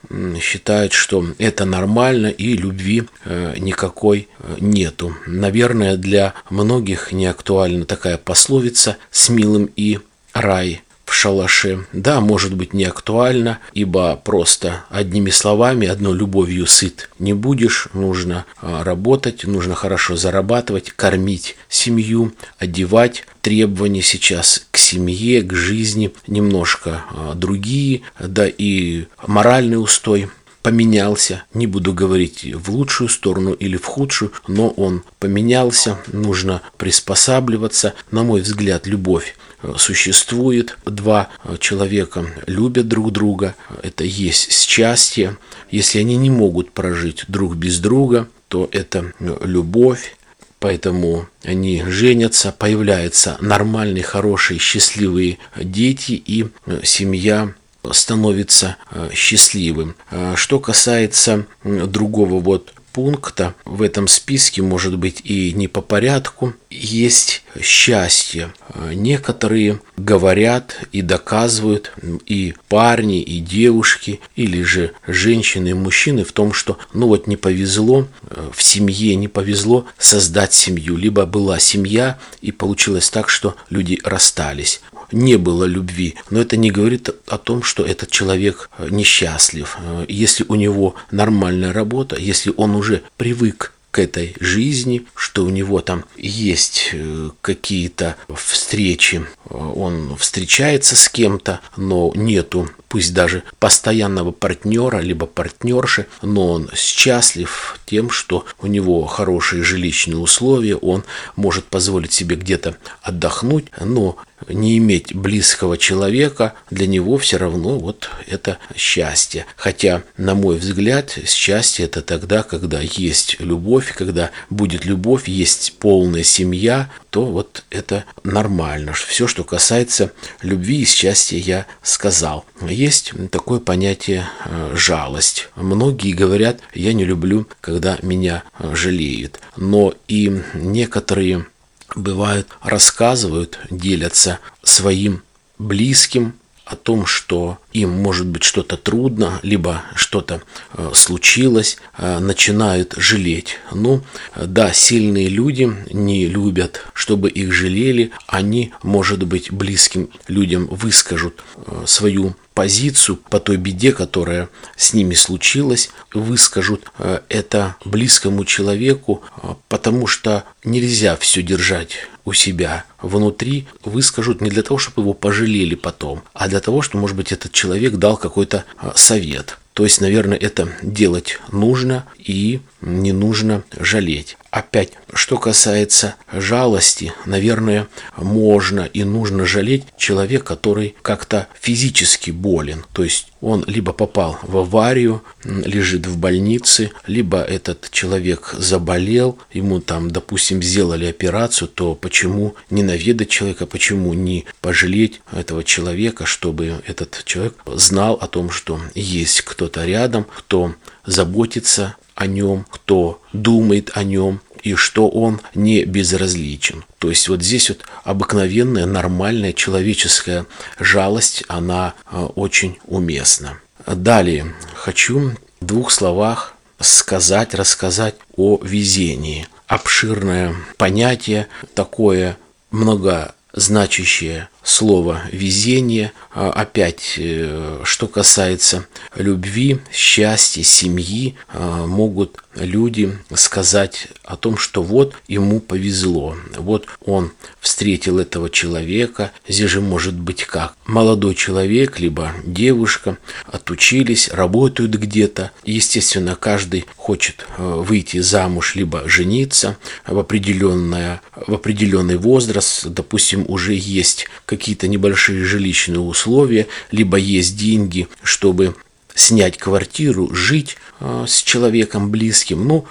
считают, 0.40 0.92
что 0.92 1.26
это 1.38 1.64
нормально 1.64 2.28
и 2.28 2.56
любви 2.56 3.04
э, 3.24 3.56
никакой 3.58 4.28
э, 4.38 4.56
нету. 4.60 5.14
Наверное, 5.26 5.96
для 5.96 6.34
многих 6.48 7.12
не 7.12 7.26
актуальна 7.26 7.84
такая 7.84 8.16
пословица 8.16 8.96
«с 9.10 9.28
милым 9.28 9.68
и 9.76 9.98
рай» 10.32 10.82
в 11.06 11.14
шалаше. 11.14 11.86
Да, 11.92 12.20
может 12.20 12.54
быть 12.54 12.74
не 12.74 12.84
актуально, 12.84 13.60
ибо 13.72 14.16
просто 14.16 14.84
одними 14.90 15.30
словами, 15.30 15.86
одной 15.86 16.18
любовью 16.18 16.66
сыт 16.66 17.08
не 17.18 17.32
будешь. 17.32 17.88
Нужно 17.94 18.44
а, 18.60 18.84
работать, 18.84 19.44
нужно 19.44 19.74
хорошо 19.74 20.16
зарабатывать, 20.16 20.90
кормить 20.90 21.56
семью, 21.68 22.32
одевать. 22.58 23.24
Требования 23.40 24.02
сейчас 24.02 24.66
к 24.72 24.76
семье, 24.76 25.42
к 25.42 25.54
жизни 25.54 26.12
немножко 26.26 27.04
а, 27.10 27.34
другие, 27.34 28.02
да 28.18 28.46
и 28.48 29.04
моральный 29.26 29.80
устой 29.80 30.28
поменялся, 30.66 31.44
не 31.54 31.68
буду 31.68 31.92
говорить 31.92 32.44
в 32.52 32.70
лучшую 32.72 33.08
сторону 33.08 33.52
или 33.52 33.76
в 33.76 33.84
худшую, 33.84 34.32
но 34.48 34.70
он 34.70 35.04
поменялся, 35.20 35.96
нужно 36.08 36.60
приспосабливаться. 36.76 37.94
На 38.10 38.24
мой 38.24 38.40
взгляд, 38.40 38.88
любовь 38.88 39.36
существует. 39.76 40.78
Два 40.84 41.28
человека 41.58 42.26
любят 42.46 42.88
друг 42.88 43.12
друга, 43.12 43.54
это 43.82 44.04
есть 44.04 44.52
счастье. 44.52 45.36
Если 45.70 45.98
они 45.98 46.16
не 46.16 46.30
могут 46.30 46.72
прожить 46.72 47.24
друг 47.28 47.56
без 47.56 47.80
друга, 47.80 48.28
то 48.48 48.68
это 48.72 49.12
любовь, 49.18 50.16
Поэтому 50.58 51.28
они 51.44 51.84
женятся, 51.86 52.50
появляются 52.50 53.36
нормальные, 53.40 54.02
хорошие, 54.02 54.58
счастливые 54.58 55.38
дети, 55.54 56.12
и 56.12 56.46
семья 56.82 57.52
становится 57.92 58.76
счастливым. 59.12 59.96
Что 60.34 60.58
касается 60.58 61.46
другого 61.62 62.40
вот 62.40 62.72
пункта. 62.96 63.54
В 63.66 63.82
этом 63.82 64.08
списке, 64.08 64.62
может 64.62 64.96
быть 64.96 65.20
и 65.22 65.52
не 65.52 65.68
по 65.68 65.82
порядку, 65.82 66.54
есть 66.70 67.42
счастье. 67.60 68.54
Некоторые 68.74 69.80
говорят 69.98 70.80
и 70.92 71.02
доказывают, 71.02 71.92
и 72.24 72.54
парни, 72.70 73.20
и 73.20 73.40
девушки, 73.40 74.20
или 74.34 74.62
же 74.62 74.92
женщины 75.06 75.68
и 75.68 75.74
мужчины 75.74 76.24
в 76.24 76.32
том, 76.32 76.54
что 76.54 76.78
ну 76.94 77.08
вот 77.08 77.26
не 77.26 77.36
повезло, 77.36 78.08
в 78.54 78.62
семье 78.62 79.14
не 79.14 79.28
повезло 79.28 79.84
создать 79.98 80.54
семью, 80.54 80.96
либо 80.96 81.26
была 81.26 81.58
семья 81.58 82.18
и 82.40 82.50
получилось 82.50 83.10
так, 83.10 83.28
что 83.28 83.56
люди 83.68 84.00
расстались 84.04 84.80
не 85.12 85.36
было 85.36 85.64
любви, 85.64 86.14
но 86.30 86.40
это 86.40 86.56
не 86.56 86.70
говорит 86.70 87.10
о 87.26 87.38
том, 87.38 87.62
что 87.62 87.84
этот 87.84 88.10
человек 88.10 88.70
э, 88.78 88.88
несчастлив. 88.90 89.76
Э, 89.78 90.04
если 90.08 90.44
у 90.48 90.54
него 90.54 90.94
нормальная 91.10 91.72
работа, 91.72 92.16
если 92.16 92.52
он 92.56 92.74
уже 92.74 93.02
привык 93.16 93.72
к 93.90 93.98
этой 93.98 94.34
жизни, 94.40 95.06
что 95.14 95.44
у 95.44 95.48
него 95.48 95.80
там 95.80 96.04
есть 96.16 96.90
э, 96.92 97.30
какие-то 97.40 98.16
встречи, 98.34 99.24
он 99.48 100.16
встречается 100.18 100.96
с 100.96 101.08
кем-то, 101.08 101.60
но 101.76 102.12
нету 102.14 102.68
пусть 102.88 103.14
даже 103.14 103.42
постоянного 103.58 104.32
партнера, 104.32 104.98
либо 104.98 105.26
партнерши, 105.26 106.06
но 106.22 106.52
он 106.52 106.70
счастлив 106.74 107.78
тем, 107.86 108.10
что 108.10 108.44
у 108.60 108.66
него 108.66 109.04
хорошие 109.06 109.62
жилищные 109.62 110.18
условия, 110.18 110.76
он 110.76 111.04
может 111.36 111.64
позволить 111.64 112.12
себе 112.12 112.36
где-то 112.36 112.76
отдохнуть, 113.02 113.66
но 113.80 114.16
не 114.48 114.76
иметь 114.78 115.14
близкого 115.14 115.78
человека, 115.78 116.54
для 116.70 116.86
него 116.86 117.16
все 117.18 117.38
равно 117.38 117.78
вот 117.78 118.10
это 118.26 118.58
счастье. 118.76 119.46
Хотя, 119.56 120.02
на 120.16 120.34
мой 120.34 120.56
взгляд, 120.56 121.18
счастье 121.26 121.86
это 121.86 122.02
тогда, 122.02 122.42
когда 122.42 122.80
есть 122.80 123.36
любовь, 123.40 123.94
когда 123.96 124.30
будет 124.50 124.84
любовь, 124.84 125.26
есть 125.28 125.74
полная 125.78 126.22
семья, 126.22 126.90
то 127.10 127.24
вот 127.24 127.64
это 127.70 128.04
нормально. 128.24 128.92
Все, 128.92 129.26
что 129.26 129.42
касается 129.42 130.12
любви 130.42 130.82
и 130.82 130.84
счастья, 130.84 131.38
я 131.38 131.66
сказал. 131.82 132.44
Есть 132.76 133.14
такое 133.30 133.58
понятие 133.58 134.28
э, 134.44 134.74
жалость. 134.76 135.48
Многие 135.56 136.12
говорят, 136.12 136.60
я 136.74 136.92
не 136.92 137.06
люблю, 137.06 137.46
когда 137.62 137.98
меня 138.02 138.42
э, 138.58 138.74
жалеют. 138.74 139.40
Но 139.56 139.94
и 140.08 140.42
некоторые 140.52 141.46
бывают 141.94 142.48
рассказывают, 142.60 143.58
делятся 143.70 144.40
своим 144.62 145.22
близким 145.58 146.34
о 146.66 146.76
том, 146.76 147.06
что 147.06 147.56
им 147.72 147.92
может 147.92 148.26
быть 148.26 148.42
что-то 148.42 148.76
трудно, 148.76 149.40
либо 149.42 149.82
что-то 149.94 150.42
э, 150.74 150.90
случилось, 150.92 151.78
начинают 151.96 152.92
жалеть. 152.98 153.58
Ну, 153.72 154.02
да, 154.36 154.74
сильные 154.74 155.28
люди 155.28 155.72
не 155.90 156.26
любят, 156.26 156.84
чтобы 156.92 157.30
их 157.30 157.54
жалели, 157.54 158.10
они, 158.26 158.74
может 158.82 159.22
быть, 159.22 159.50
близким 159.50 160.10
людям 160.28 160.66
выскажут 160.66 161.42
свою 161.86 162.36
позицию 162.56 163.16
по 163.16 163.38
той 163.38 163.58
беде, 163.58 163.92
которая 163.92 164.48
с 164.76 164.94
ними 164.94 165.12
случилась, 165.12 165.90
выскажут 166.14 166.90
это 167.28 167.76
близкому 167.84 168.46
человеку, 168.46 169.22
потому 169.68 170.06
что 170.06 170.44
нельзя 170.64 171.16
все 171.16 171.42
держать 171.42 172.08
у 172.24 172.32
себя 172.32 172.86
внутри, 173.00 173.66
выскажут 173.84 174.40
не 174.40 174.48
для 174.48 174.62
того, 174.62 174.78
чтобы 174.78 175.02
его 175.02 175.12
пожалели 175.12 175.74
потом, 175.74 176.22
а 176.32 176.48
для 176.48 176.60
того, 176.60 176.80
что, 176.82 176.96
может 176.96 177.16
быть, 177.16 177.30
этот 177.30 177.52
человек 177.52 177.96
дал 177.96 178.16
какой-то 178.16 178.64
а, 178.78 178.92
совет. 178.96 179.58
То 179.74 179.84
есть, 179.84 180.00
наверное, 180.00 180.38
это 180.38 180.68
делать 180.82 181.38
нужно 181.52 182.06
и 182.18 182.60
не 182.80 183.12
нужно 183.12 183.62
жалеть. 183.78 184.38
Опять, 184.56 184.92
что 185.12 185.36
касается 185.36 186.14
жалости, 186.32 187.12
наверное, 187.26 187.88
можно 188.16 188.80
и 188.80 189.04
нужно 189.04 189.44
жалеть 189.44 189.84
человека, 189.98 190.46
который 190.46 190.96
как-то 191.02 191.46
физически 191.60 192.30
болен. 192.30 192.86
То 192.94 193.04
есть 193.04 193.28
он 193.42 193.64
либо 193.66 193.92
попал 193.92 194.38
в 194.40 194.56
аварию, 194.56 195.22
лежит 195.44 196.06
в 196.06 196.16
больнице, 196.16 196.90
либо 197.06 197.42
этот 197.42 197.90
человек 197.90 198.54
заболел, 198.56 199.38
ему 199.52 199.80
там, 199.80 200.10
допустим, 200.10 200.62
сделали 200.62 201.04
операцию, 201.04 201.68
то 201.68 201.94
почему 201.94 202.56
не 202.70 202.82
наведать 202.82 203.28
человека, 203.28 203.66
почему 203.66 204.14
не 204.14 204.46
пожалеть 204.62 205.20
этого 205.32 205.64
человека, 205.64 206.24
чтобы 206.24 206.82
этот 206.86 207.24
человек 207.26 207.56
знал 207.66 208.14
о 208.14 208.26
том, 208.26 208.48
что 208.48 208.80
есть 208.94 209.42
кто-то 209.42 209.84
рядом, 209.84 210.24
кто 210.24 210.74
заботится 211.04 211.96
о 212.16 212.26
нем, 212.26 212.66
кто 212.70 213.20
думает 213.34 213.90
о 213.94 214.02
нем, 214.02 214.40
и 214.62 214.74
что 214.74 215.08
он 215.08 215.40
не 215.54 215.84
безразличен. 215.84 216.84
То 216.98 217.10
есть 217.10 217.28
вот 217.28 217.42
здесь 217.42 217.68
вот 217.68 217.80
обыкновенная, 218.04 218.86
нормальная 218.86 219.52
человеческая 219.52 220.46
жалость, 220.78 221.44
она 221.48 221.94
э, 222.10 222.18
очень 222.34 222.78
уместна. 222.86 223.58
Далее 223.86 224.54
хочу 224.74 225.32
в 225.60 225.64
двух 225.64 225.90
словах 225.90 226.56
сказать, 226.80 227.54
рассказать 227.54 228.16
о 228.36 228.58
везении. 228.62 229.48
Обширное 229.66 230.54
понятие, 230.76 231.48
такое 231.74 232.36
многозначащее 232.70 234.48
слово 234.62 235.22
«везение». 235.32 236.12
А, 236.34 236.50
опять, 236.50 237.14
э, 237.16 237.80
что 237.84 238.06
касается 238.06 238.86
любви, 239.14 239.80
счастья, 239.92 240.62
семьи, 240.62 241.36
а, 241.48 241.86
могут 241.86 242.42
люди 242.56 243.16
сказать 243.34 244.08
о 244.24 244.36
том, 244.36 244.56
что 244.56 244.82
вот 244.82 245.14
ему 245.28 245.60
повезло. 245.60 246.36
Вот 246.56 246.86
он 247.04 247.32
встретил 247.60 248.18
этого 248.18 248.50
человека. 248.50 249.32
Здесь 249.46 249.70
же 249.70 249.80
может 249.80 250.14
быть 250.14 250.44
как? 250.44 250.74
Молодой 250.86 251.34
человек, 251.34 252.00
либо 252.00 252.32
девушка 252.44 253.18
отучились, 253.46 254.28
работают 254.30 254.94
где-то. 254.94 255.50
Естественно, 255.64 256.36
каждый 256.36 256.86
хочет 256.96 257.46
э, 257.56 257.62
выйти 257.62 258.18
замуж, 258.20 258.74
либо 258.74 259.08
жениться 259.08 259.76
в, 260.06 260.18
определенное, 260.18 261.20
в 261.34 261.54
определенный 261.54 262.16
возраст. 262.16 262.86
Допустим, 262.86 263.44
уже 263.48 263.74
есть 263.74 264.28
какие-то 264.46 264.88
небольшие 264.88 265.44
жилищные 265.44 266.00
условия, 266.00 266.66
либо 266.90 267.16
есть 267.16 267.56
деньги, 267.56 268.08
чтобы 268.22 268.74
снять 269.16 269.58
квартиру, 269.58 270.32
жить 270.32 270.76
с 271.00 271.42
человеком 271.42 272.10
близким. 272.10 272.68
Ну, 272.68 272.86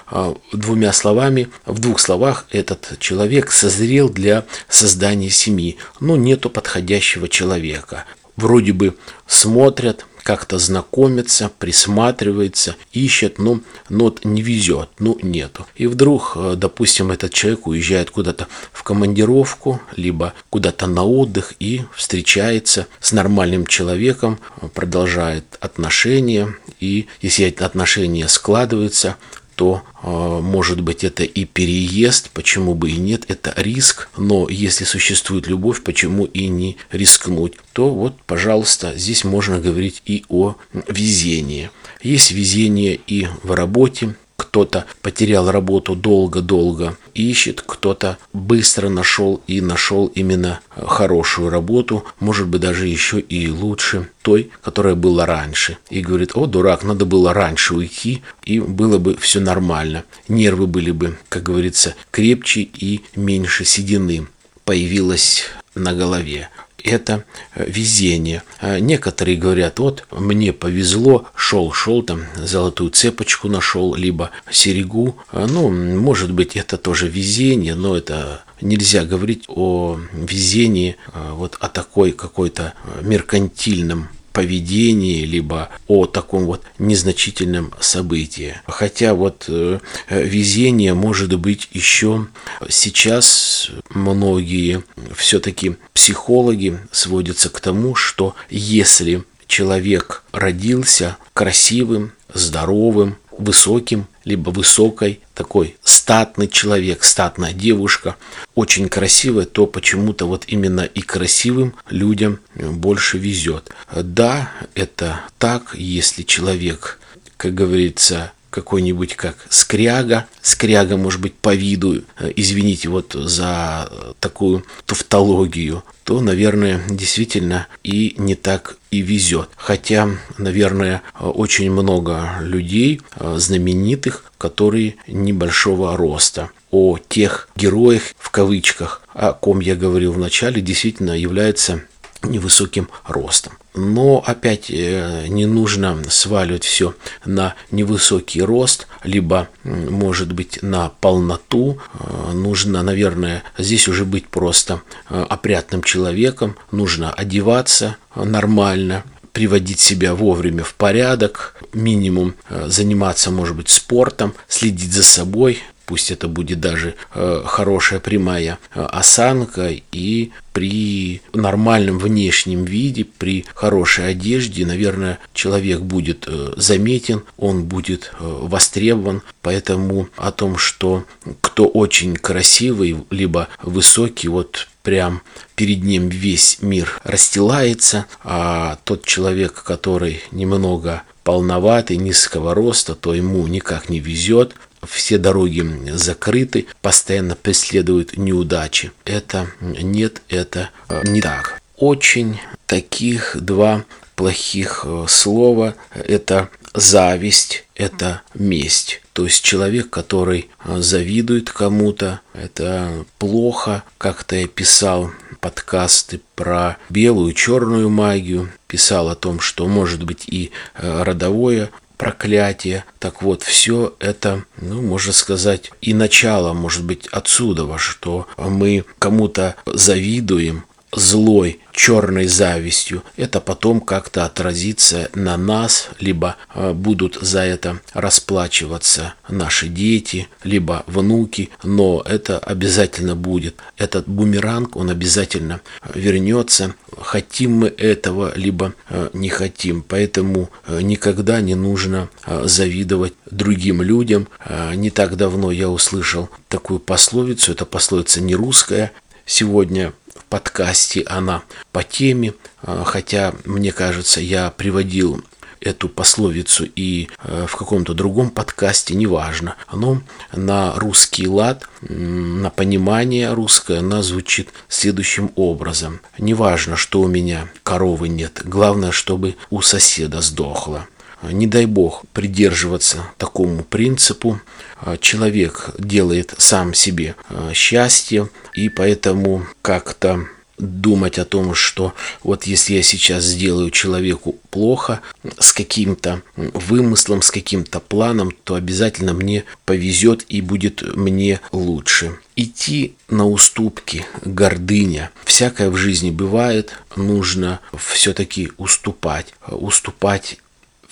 двумя 0.51 0.91
словами, 0.91 1.47
в 1.65 1.79
двух 1.79 1.99
словах, 1.99 2.47
этот 2.51 2.97
человек 2.99 3.53
созрел 3.53 4.09
для 4.09 4.43
создания 4.67 5.29
семьи, 5.29 5.77
но 6.01 6.17
нету 6.17 6.49
подходящего 6.49 7.29
человека. 7.29 8.03
Вроде 8.35 8.73
бы 8.73 8.97
смотрят, 9.27 10.05
как-то 10.25 10.57
знакомится, 10.57 11.51
присматривается, 11.59 12.75
ищет, 12.91 13.37
но, 13.37 13.59
но 13.89 14.13
не 14.23 14.41
везет, 14.41 14.89
ну 14.97 15.19
нету. 15.21 15.67
И 15.75 15.85
вдруг, 15.85 16.31
э, 16.35 16.55
допустим, 16.57 17.11
этот 17.11 17.31
человек 17.31 17.67
уезжает 17.67 18.09
куда-то 18.09 18.47
в 18.73 18.81
командировку, 18.81 19.79
либо 19.95 20.33
куда-то 20.49 20.87
на 20.87 21.03
отдых 21.03 21.53
и 21.59 21.83
встречается 21.95 22.87
с 22.99 23.11
нормальным 23.11 23.67
человеком, 23.67 24.39
продолжает 24.73 25.45
отношения, 25.59 26.55
и 26.79 27.05
если 27.21 27.53
отношения 27.59 28.27
складываются, 28.27 29.17
то 29.55 29.83
а, 30.01 30.41
может 30.41 30.81
быть 30.81 31.03
это 31.03 31.23
и 31.23 31.45
переезд, 31.45 32.29
почему 32.31 32.75
бы 32.75 32.91
и 32.91 32.97
нет, 32.97 33.25
это 33.27 33.53
риск, 33.55 34.09
но 34.17 34.47
если 34.49 34.83
существует 34.83 35.47
любовь, 35.47 35.81
почему 35.83 36.25
и 36.25 36.47
не 36.47 36.77
рискнуть, 36.91 37.53
то 37.73 37.89
вот, 37.89 38.15
пожалуйста, 38.25 38.93
здесь 38.95 39.23
можно 39.23 39.59
говорить 39.59 40.01
и 40.05 40.25
о 40.29 40.55
везении. 40.87 41.69
Есть 42.01 42.31
везение 42.31 42.99
и 43.07 43.27
в 43.43 43.51
работе, 43.53 44.15
кто-то 44.35 44.85
потерял 45.01 45.49
работу 45.51 45.95
долго-долго, 45.95 46.97
ищет, 47.13 47.61
кто-то 47.65 48.17
быстро 48.33 48.89
нашел 48.89 49.41
и 49.47 49.61
нашел 49.61 50.07
именно 50.07 50.59
хорошую 50.69 51.49
работу, 51.49 52.03
может 52.19 52.47
быть 52.47 52.61
даже 52.61 52.87
еще 52.87 53.19
и 53.19 53.49
лучше 53.49 54.09
той, 54.21 54.51
которая 54.61 54.95
была 54.95 55.25
раньше. 55.25 55.77
И 55.89 56.01
говорит, 56.01 56.31
о, 56.35 56.45
дурак, 56.45 56.83
надо 56.83 57.05
было 57.05 57.33
раньше 57.33 57.75
уйти, 57.75 58.21
и 58.43 58.59
было 58.59 58.97
бы 58.97 59.15
все 59.17 59.39
нормально. 59.39 60.03
Нервы 60.27 60.67
были 60.67 60.91
бы, 60.91 61.17
как 61.29 61.43
говорится, 61.43 61.95
крепче 62.11 62.61
и 62.61 63.01
меньше 63.15 63.65
седины 63.65 64.27
появилась 64.65 65.43
на 65.75 65.93
голове 65.93 66.49
это 66.85 67.25
э, 67.53 67.65
везение. 67.67 68.43
А 68.59 68.79
некоторые 68.79 69.37
говорят, 69.37 69.79
вот 69.79 70.05
мне 70.11 70.53
повезло, 70.53 71.27
шел, 71.35 71.71
шел 71.71 72.03
там, 72.03 72.25
золотую 72.35 72.91
цепочку 72.91 73.47
нашел, 73.47 73.95
либо 73.95 74.31
серегу. 74.49 75.17
А, 75.31 75.47
ну, 75.47 75.69
может 75.69 76.31
быть, 76.31 76.55
это 76.55 76.77
тоже 76.77 77.07
везение, 77.07 77.75
но 77.75 77.97
это 77.97 78.43
нельзя 78.61 79.05
говорить 79.05 79.45
о 79.47 79.99
везении, 80.13 80.97
а, 81.13 81.33
вот 81.33 81.57
о 81.59 81.67
такой 81.67 82.11
какой-то 82.11 82.73
меркантильном 83.01 84.09
поведении, 84.35 85.23
либо 85.23 85.69
о 85.87 86.05
таком 86.05 86.45
вот 86.45 86.61
незначительном 86.77 87.73
событии. 87.79 88.57
Хотя 88.67 89.13
вот 89.13 89.45
э, 89.47 89.79
везение 90.09 90.93
может 90.93 91.33
быть 91.39 91.69
еще 91.71 92.27
сейчас 92.67 93.71
многие 93.89 94.83
все-таки 95.15 95.77
психологи 95.93 96.77
сводятся 96.91 97.49
к 97.49 97.61
тому, 97.61 97.95
что 97.95 98.35
если 98.49 99.23
человек 99.47 100.23
родился 100.33 101.15
красивым, 101.33 102.11
здоровым, 102.33 103.15
высоким, 103.37 104.05
либо 104.25 104.49
высокой, 104.49 105.21
такой 105.33 105.77
статный 105.83 106.47
человек, 106.47 107.03
статная 107.03 107.53
девушка, 107.53 108.15
очень 108.55 108.89
красивая, 108.89 109.45
то 109.45 109.67
почему-то 109.67 110.25
вот 110.25 110.43
именно 110.47 110.81
и 110.81 111.01
красивым 111.01 111.75
людям 111.89 112.39
больше 112.55 113.17
везет. 113.17 113.71
Да, 113.95 114.51
это 114.73 115.21
так, 115.37 115.75
если 115.75 116.23
человек, 116.23 116.99
как 117.37 117.53
говорится, 117.53 118.33
какой-нибудь 118.55 119.15
как 119.15 119.35
скряга. 119.49 120.27
Скряга, 120.41 120.95
может 120.95 121.19
быть, 121.19 121.33
по 121.33 121.53
виду, 121.53 122.03
э, 122.17 122.31
извините 122.37 122.87
вот 122.87 123.11
за 123.13 123.91
такую 124.21 124.63
тавтологию, 124.85 125.83
то, 126.05 126.21
наверное, 126.21 126.81
действительно 126.89 127.67
и 127.83 128.15
не 128.17 128.35
так 128.35 128.77
и 128.91 129.01
везет. 129.01 129.49
Хотя, 129.57 130.09
наверное, 130.37 131.01
очень 131.19 131.69
много 131.69 132.37
людей 132.39 133.01
э, 133.19 133.35
знаменитых, 133.37 134.31
которые 134.37 134.95
небольшого 135.07 135.97
роста. 135.97 136.49
О 136.71 136.97
тех 136.97 137.49
героях, 137.57 138.03
в 138.17 138.29
кавычках, 138.29 139.01
о 139.13 139.33
ком 139.33 139.59
я 139.59 139.75
говорил 139.75 140.13
в 140.13 140.17
начале, 140.17 140.61
действительно 140.61 141.11
является 141.11 141.81
невысоким 142.23 142.87
ростом. 143.05 143.53
Но 143.75 144.23
опять 144.25 144.71
э, 144.71 145.27
не 145.27 145.45
нужно 145.45 146.01
сваливать 146.09 146.63
все 146.63 146.95
на 147.25 147.55
невысокий 147.71 148.41
рост, 148.41 148.87
либо, 149.03 149.49
может 149.63 150.31
быть, 150.31 150.59
на 150.61 150.89
полноту. 151.01 151.79
Э, 151.99 152.31
нужно, 152.31 152.81
наверное, 152.83 153.43
здесь 153.57 153.89
уже 153.89 154.05
быть 154.05 154.27
просто 154.27 154.81
э, 155.09 155.25
опрятным 155.27 155.83
человеком. 155.83 156.55
Нужно 156.71 157.11
одеваться 157.11 157.97
нормально, 158.15 159.03
приводить 159.33 159.81
себя 159.81 160.15
вовремя 160.15 160.63
в 160.63 160.73
порядок, 160.75 161.61
минимум 161.73 162.35
заниматься, 162.49 163.29
может 163.29 163.57
быть, 163.57 163.67
спортом, 163.67 164.33
следить 164.47 164.93
за 164.93 165.03
собой, 165.03 165.59
пусть 165.85 166.11
это 166.11 166.27
будет 166.27 166.59
даже 166.59 166.95
э, 167.13 167.43
хорошая 167.45 167.99
прямая 167.99 168.59
э, 168.73 168.81
осанка 168.81 169.71
и 169.91 170.31
при 170.53 171.21
нормальном 171.33 171.99
внешнем 171.99 172.65
виде, 172.65 173.05
при 173.05 173.45
хорошей 173.53 174.09
одежде, 174.09 174.65
наверное, 174.65 175.19
человек 175.33 175.81
будет 175.81 176.25
э, 176.27 176.53
заметен, 176.55 177.23
он 177.37 177.65
будет 177.65 178.13
востребован. 178.19 179.21
Поэтому 179.41 180.09
о 180.15 180.31
том, 180.31 180.57
что 180.57 181.03
кто 181.41 181.67
очень 181.67 182.15
красивый, 182.15 182.97
либо 183.09 183.49
высокий, 183.61 184.27
вот 184.27 184.67
прям 184.81 185.21
перед 185.55 185.83
ним 185.83 186.09
весь 186.09 186.59
мир 186.61 186.99
расстилается, 187.03 188.05
а 188.23 188.77
тот 188.85 189.03
человек, 189.05 189.63
который 189.63 190.21
немного 190.31 191.03
полноватый, 191.25 191.97
низкого 191.97 192.53
роста, 192.53 192.93
то 192.95 193.13
ему 193.13 193.45
никак 193.47 193.89
не 193.89 193.99
везет, 193.99 194.53
все 194.87 195.17
дороги 195.17 195.65
закрыты, 195.91 196.67
постоянно 196.81 197.35
преследуют 197.35 198.17
неудачи. 198.17 198.91
Это 199.05 199.47
нет, 199.61 200.21
это 200.29 200.69
э, 200.89 201.01
не 201.05 201.21
так. 201.21 201.61
Очень 201.77 202.39
таких 202.65 203.37
два 203.39 203.85
плохих 204.15 204.83
э, 204.85 205.05
слова– 205.07 205.75
это 205.93 206.49
зависть, 206.73 207.65
это 207.75 208.21
месть. 208.33 209.01
То 209.13 209.25
есть 209.25 209.43
человек, 209.43 209.89
который 209.89 210.49
э, 210.63 210.77
завидует 210.79 211.49
кому-то, 211.49 212.21
это 212.33 213.05
плохо. 213.17 213.83
Как-то 213.97 214.35
я 214.35 214.47
писал 214.47 215.11
подкасты 215.41 216.21
про 216.35 216.77
белую, 216.89 217.33
черную 217.33 217.89
магию, 217.89 218.51
писал 218.67 219.09
о 219.09 219.15
том, 219.15 219.39
что 219.39 219.67
может 219.67 220.03
быть 220.03 220.23
и 220.27 220.51
родовое 220.73 221.69
проклятие. 221.97 222.85
Так 222.99 223.21
вот, 223.21 223.43
все 223.43 223.95
это, 223.99 224.43
ну, 224.61 224.81
можно 224.81 225.13
сказать, 225.13 225.71
и 225.81 225.93
начало, 225.93 226.53
может 226.53 226.83
быть, 226.83 227.07
отсюда, 227.07 227.77
что 227.77 228.27
мы 228.37 228.85
кому-то 228.99 229.55
завидуем, 229.65 230.65
злой, 230.95 231.59
черной 231.71 232.27
завистью, 232.27 233.03
это 233.17 233.41
потом 233.41 233.81
как-то 233.81 234.25
отразится 234.25 235.09
на 235.13 235.37
нас, 235.37 235.89
либо 235.99 236.37
э, 236.53 236.71
будут 236.73 237.17
за 237.21 237.41
это 237.41 237.79
расплачиваться 237.93 239.13
наши 239.27 239.67
дети, 239.67 240.29
либо 240.43 240.83
внуки, 240.87 241.49
но 241.63 242.01
это 242.05 242.39
обязательно 242.39 243.15
будет. 243.15 243.55
Этот 243.77 244.07
бумеранг, 244.07 244.77
он 244.77 244.89
обязательно 244.89 245.59
вернется, 245.93 246.75
хотим 246.97 247.51
мы 247.51 247.67
этого, 247.67 248.33
либо 248.35 248.73
э, 248.89 249.09
не 249.13 249.29
хотим. 249.29 249.83
Поэтому 249.87 250.49
э, 250.65 250.81
никогда 250.81 251.41
не 251.41 251.55
нужно 251.55 252.09
завидовать 252.43 253.13
другим 253.29 253.81
людям. 253.81 254.27
Не 254.73 254.89
так 254.89 255.17
давно 255.17 255.51
я 255.51 255.69
услышал 255.69 256.29
такую 256.47 256.79
пословицу, 256.79 257.51
это 257.51 257.65
пословица 257.65 258.21
не 258.21 258.35
русская, 258.35 258.91
сегодня 259.25 259.93
подкасте 260.29 261.01
она 261.07 261.43
по 261.71 261.83
теме, 261.83 262.33
а, 262.61 262.83
хотя, 262.83 263.33
мне 263.45 263.71
кажется, 263.71 264.21
я 264.21 264.51
приводил 264.51 265.23
эту 265.65 265.89
пословицу 265.89 266.67
и 266.75 267.09
э, 267.23 267.45
в 267.47 267.55
каком-то 267.55 267.93
другом 267.93 268.29
подкасте, 268.29 268.93
неважно. 268.95 269.55
Но 269.73 270.01
на 270.31 270.75
русский 270.75 271.27
лад, 271.27 271.67
на 271.81 272.51
понимание 272.51 273.33
русское, 273.33 273.79
она 273.79 274.03
звучит 274.03 274.49
следующим 274.69 275.31
образом. 275.35 276.01
Неважно, 276.19 276.75
что 276.75 277.01
у 277.01 277.07
меня 277.07 277.49
коровы 277.63 278.09
нет, 278.09 278.41
главное, 278.45 278.91
чтобы 278.91 279.35
у 279.49 279.61
соседа 279.61 280.21
сдохло. 280.21 280.87
Не 281.23 281.47
дай 281.47 281.65
бог 281.65 282.03
придерживаться 282.13 283.05
такому 283.17 283.63
принципу. 283.63 284.39
А, 284.77 284.97
человек 284.97 285.71
делает 285.77 286.33
сам 286.37 286.73
себе 286.73 287.15
а, 287.29 287.53
счастье, 287.53 288.29
и 288.53 288.69
поэтому 288.69 289.45
как-то 289.61 290.27
думать 290.57 291.19
о 291.19 291.25
том, 291.25 291.53
что 291.53 291.93
вот 292.23 292.45
если 292.45 292.75
я 292.75 292.83
сейчас 292.83 293.23
сделаю 293.23 293.71
человеку 293.71 294.37
плохо 294.49 295.01
с 295.37 295.51
каким-то 295.53 296.21
вымыслом, 296.35 297.21
с 297.21 297.31
каким-то 297.31 297.79
планом, 297.79 298.31
то 298.43 298.55
обязательно 298.55 299.13
мне 299.13 299.43
повезет 299.65 300.25
и 300.29 300.41
будет 300.41 300.95
мне 300.95 301.41
лучше. 301.51 302.17
Идти 302.37 302.95
на 303.09 303.27
уступки, 303.27 304.05
гордыня. 304.23 305.11
Всякое 305.25 305.69
в 305.69 305.75
жизни 305.75 306.11
бывает, 306.11 306.71
нужно 306.95 307.59
все-таки 307.77 308.51
уступать. 308.57 309.33
Уступать 309.47 310.37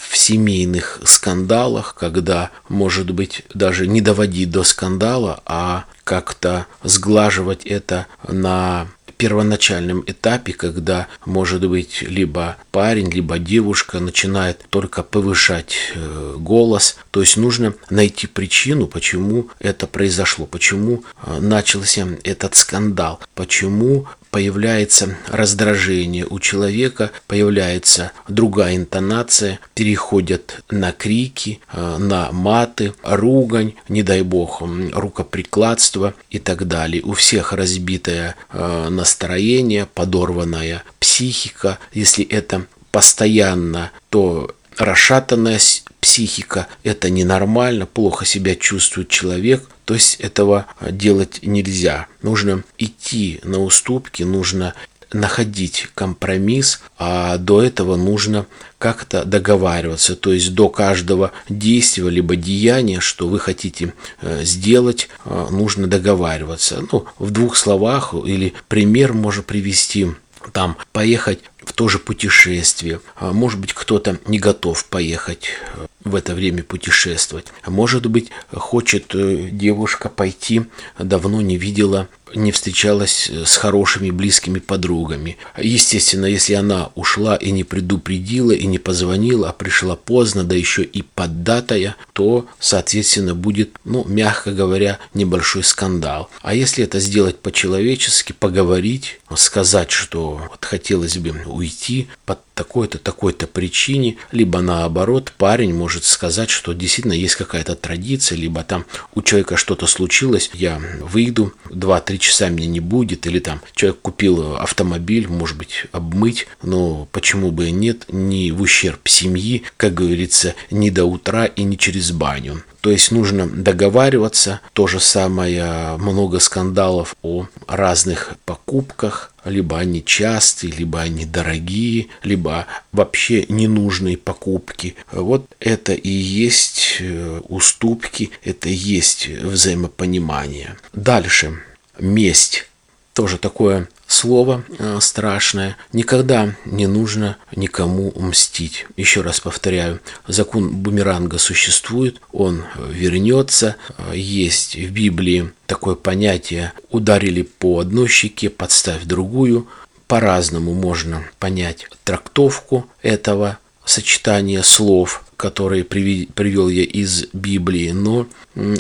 в 0.09 0.17
семейных 0.17 0.99
скандалах, 1.05 1.95
когда, 1.95 2.51
может 2.69 3.11
быть, 3.11 3.43
даже 3.53 3.87
не 3.87 4.01
доводить 4.01 4.51
до 4.51 4.63
скандала, 4.63 5.41
а 5.45 5.85
как-то 6.03 6.67
сглаживать 6.83 7.65
это 7.65 8.07
на 8.27 8.87
первоначальном 9.17 10.03
этапе, 10.05 10.51
когда, 10.53 11.07
может 11.25 11.65
быть, 11.69 12.01
либо 12.01 12.57
парень, 12.71 13.09
либо 13.09 13.39
девушка 13.39 13.99
начинает 13.99 14.65
только 14.69 15.01
повышать 15.01 15.75
э, 15.95 16.35
голос. 16.37 16.97
То 17.11 17.21
есть 17.21 17.37
нужно 17.37 17.73
найти 17.89 18.27
причину, 18.27 18.87
почему 18.87 19.49
это 19.59 19.87
произошло, 19.87 20.45
почему 20.45 21.05
э, 21.25 21.39
начался 21.39 22.05
этот 22.23 22.55
скандал, 22.55 23.21
почему 23.33 24.07
появляется 24.33 25.15
раздражение 25.27 26.25
у 26.27 26.39
человека, 26.39 27.11
появляется 27.27 28.13
другая 28.27 28.75
интонация, 28.75 29.59
переходят 29.75 30.63
на 30.71 30.91
крики, 30.91 31.59
э, 31.71 31.97
на 31.99 32.31
маты, 32.31 32.95
ругань, 33.03 33.75
не 33.89 34.01
дай 34.01 34.23
бог, 34.23 34.63
рукоприкладство 34.91 36.15
и 36.31 36.39
так 36.39 36.67
далее. 36.67 37.03
У 37.03 37.13
всех 37.13 37.53
разбитое 37.53 38.35
э, 38.51 38.87
настроение, 38.89 39.85
подорванная 39.85 40.83
психика. 40.99 41.77
Если 41.93 42.25
это 42.25 42.65
постоянно, 42.89 43.91
то 44.09 44.49
расшатанная 44.79 45.59
психика, 46.03 46.67
это 46.83 47.09
ненормально, 47.09 47.85
плохо 47.85 48.25
себя 48.25 48.55
чувствует 48.55 49.07
человек, 49.07 49.69
то 49.85 49.93
есть 49.93 50.15
этого 50.19 50.65
делать 50.81 51.39
нельзя. 51.43 52.07
Нужно 52.21 52.63
идти 52.77 53.39
на 53.43 53.63
уступки, 53.63 54.23
нужно 54.23 54.73
находить 55.13 55.87
компромисс, 55.95 56.81
а 56.97 57.37
до 57.37 57.61
этого 57.61 57.95
нужно 57.95 58.47
как-то 58.79 59.23
договариваться. 59.23 60.17
То 60.17 60.33
есть 60.33 60.53
до 60.53 60.67
каждого 60.67 61.31
действия 61.47 62.09
либо 62.09 62.35
деяния, 62.35 62.99
что 62.99 63.29
вы 63.29 63.39
хотите 63.39 63.93
э, 64.21 64.43
сделать, 64.43 65.07
э, 65.23 65.47
нужно 65.51 65.87
договариваться. 65.87 66.83
Ну, 66.91 67.05
в 67.17 67.31
двух 67.31 67.55
словах 67.55 68.13
или 68.13 68.53
пример 68.67 69.13
можно 69.13 69.41
привести 69.41 70.07
там 70.51 70.75
поехать 70.91 71.39
в 71.65 71.73
то 71.73 71.87
же 71.87 71.99
путешествие. 71.99 73.01
А 73.15 73.31
может 73.33 73.59
быть, 73.59 73.73
кто-то 73.73 74.19
не 74.27 74.39
готов 74.39 74.85
поехать 74.85 75.49
э, 75.75 75.87
в 76.03 76.15
это 76.15 76.33
время 76.35 76.63
путешествовать. 76.63 77.47
А 77.63 77.71
может 77.71 78.05
быть, 78.05 78.29
хочет 78.51 79.15
э, 79.15 79.49
девушка 79.51 80.09
пойти, 80.09 80.63
давно 80.97 81.41
не 81.41 81.57
видела 81.57 82.07
не 82.35 82.51
встречалась 82.51 83.29
с 83.29 83.57
хорошими 83.57 84.11
близкими 84.11 84.59
подругами. 84.59 85.37
Естественно, 85.57 86.25
если 86.25 86.53
она 86.53 86.91
ушла 86.95 87.35
и 87.35 87.51
не 87.51 87.63
предупредила, 87.63 88.51
и 88.51 88.65
не 88.65 88.79
позвонила, 88.79 89.49
а 89.49 89.53
пришла 89.53 89.95
поздно, 89.95 90.43
да 90.43 90.55
еще 90.55 90.83
и 90.83 91.01
поддатая, 91.01 91.95
то, 92.13 92.47
соответственно, 92.59 93.35
будет, 93.35 93.77
ну, 93.85 94.05
мягко 94.05 94.51
говоря, 94.51 94.99
небольшой 95.13 95.63
скандал. 95.63 96.29
А 96.41 96.53
если 96.53 96.83
это 96.83 96.99
сделать 96.99 97.39
по-человечески, 97.39 98.33
поговорить, 98.33 99.19
сказать, 99.35 99.91
что 99.91 100.41
вот 100.49 100.63
хотелось 100.65 101.17
бы 101.17 101.43
уйти 101.45 102.07
под 102.25 102.39
такой-то, 102.53 102.99
такой-то 102.99 103.47
причине, 103.47 104.17
либо 104.31 104.61
наоборот, 104.61 105.33
парень 105.37 105.73
может 105.73 106.05
сказать, 106.05 106.49
что 106.49 106.73
действительно 106.73 107.13
есть 107.13 107.35
какая-то 107.35 107.75
традиция, 107.75 108.37
либо 108.37 108.63
там 108.63 108.85
у 109.15 109.21
человека 109.21 109.57
что-то 109.57 109.87
случилось, 109.87 110.51
я 110.53 110.79
выйду, 111.01 111.53
2-3 111.69 112.17
часа 112.23 112.49
меня 112.49 112.67
не 112.67 112.79
будет, 112.79 113.27
или 113.27 113.39
там 113.39 113.61
человек 113.73 114.01
купил 114.01 114.55
автомобиль, 114.55 115.27
может 115.27 115.57
быть, 115.57 115.85
обмыть, 115.91 116.47
но 116.61 117.07
почему 117.11 117.51
бы 117.51 117.67
и 117.67 117.71
нет, 117.71 118.05
не 118.09 118.51
в 118.51 118.61
ущерб 118.61 119.07
семьи, 119.07 119.63
как 119.77 119.93
говорится, 119.93 120.55
не 120.71 120.89
до 120.89 121.05
утра 121.05 121.45
и 121.45 121.63
не 121.63 121.77
через 121.77 122.11
баню. 122.11 122.63
То 122.83 122.91
есть 122.91 123.11
нужно 123.11 123.47
договариваться. 123.47 124.59
То 124.73 124.87
же 124.87 124.99
самое, 124.99 125.95
много 125.97 126.39
скандалов 126.39 127.15
о 127.21 127.47
разных 127.65 128.35
покупках. 128.43 129.31
Либо 129.45 129.79
они 129.79 130.03
частые, 130.03 130.73
либо 130.73 130.99
они 130.99 131.25
дорогие, 131.25 132.07
либо 132.23 132.65
вообще 132.91 133.45
ненужные 133.47 134.17
покупки. 134.17 134.95
Вот 135.13 135.45
это 135.61 135.93
и 135.93 136.09
есть 136.09 136.97
э, 136.99 137.41
уступки, 137.47 138.31
это 138.43 138.67
и 138.67 138.73
есть 138.73 139.27
взаимопонимание. 139.29 140.75
Дальше. 140.91 141.59
Месть. 141.99 142.67
Тоже 143.13 143.37
такое 143.37 143.87
слово 144.07 144.63
э, 144.79 144.97
страшное. 145.01 145.77
Никогда 145.91 146.55
не 146.65 146.87
нужно 146.87 147.37
никому 147.55 148.11
мстить. 148.15 148.87
Еще 148.97 149.21
раз 149.21 149.39
повторяю, 149.39 149.99
закон 150.27 150.69
бумеранга 150.69 151.37
существует, 151.37 152.19
он 152.31 152.63
вернется. 152.89 153.75
Есть 154.13 154.75
в 154.75 154.91
Библии 154.91 155.51
такое 155.67 155.95
понятие 155.95 156.73
«ударили 156.89 157.43
по 157.43 157.79
одной 157.79 158.07
щеке, 158.07 158.49
подставь 158.49 159.03
другую». 159.03 159.67
По-разному 160.07 160.73
можно 160.73 161.23
понять 161.39 161.87
трактовку 162.03 162.87
этого 163.01 163.57
сочетания 163.85 164.61
слов 164.61 165.23
которые 165.43 165.83
привел 165.83 166.69
я 166.69 166.83
из 166.83 167.25
Библии, 167.33 167.91
но 167.91 168.27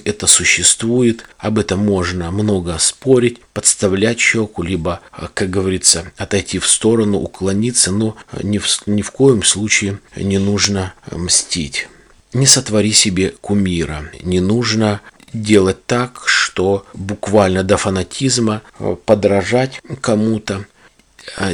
это 0.05 0.27
существует, 0.27 1.25
об 1.37 1.59
этом 1.59 1.79
можно 1.79 2.31
много 2.31 2.77
спорить, 2.77 3.41
подставлять 3.53 4.21
щеку, 4.21 4.63
либо, 4.63 5.01
как 5.33 5.49
говорится, 5.49 6.13
отойти 6.15 6.59
в 6.59 6.67
сторону, 6.67 7.17
уклониться, 7.17 7.91
но 7.91 8.15
ни 8.41 8.59
в, 8.59 8.67
ни 8.85 9.01
в 9.01 9.11
коем 9.11 9.43
случае 9.43 9.99
не 10.15 10.37
нужно 10.37 10.93
мстить. 11.11 11.89
Не 12.31 12.45
сотвори 12.45 12.93
себе 12.93 13.33
кумира, 13.41 14.05
не 14.21 14.39
нужно 14.39 15.01
делать 15.33 15.85
так, 15.85 16.23
что 16.27 16.85
буквально 16.93 17.63
до 17.63 17.75
фанатизма 17.75 18.61
подражать 19.05 19.81
кому-то, 19.99 20.55
а, 20.55 20.72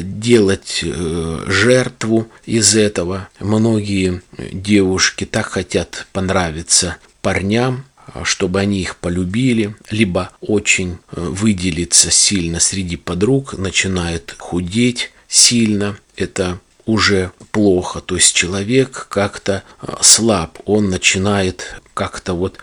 делать 0.02 0.82
э, 0.84 1.44
жертву 1.48 2.28
из 2.46 2.76
этого. 2.76 3.30
Многие 3.40 4.22
девушки 4.38 5.26
так 5.26 5.48
хотят 5.48 6.08
понравиться 6.12 6.98
парням, 7.22 7.86
а, 8.14 8.24
чтобы 8.24 8.60
они 8.60 8.82
их 8.82 8.96
полюбили, 8.98 9.76
либо 9.90 10.32
очень 10.42 10.98
э, 11.12 11.22
выделиться 11.22 12.12
сильно 12.12 12.60
среди 12.60 12.96
подруг, 12.96 13.58
начинает 13.58 14.36
худеть 14.38 15.12
сильно. 15.28 15.98
Это 16.16 16.60
уже 16.86 17.32
плохо, 17.52 18.02
то 18.02 18.16
есть 18.16 18.34
человек 18.34 19.08
как-то 19.10 19.64
э, 19.82 19.94
слаб, 20.02 20.58
он 20.66 20.90
начинает 20.90 21.76
как-то 21.94 22.34
вот 22.34 22.58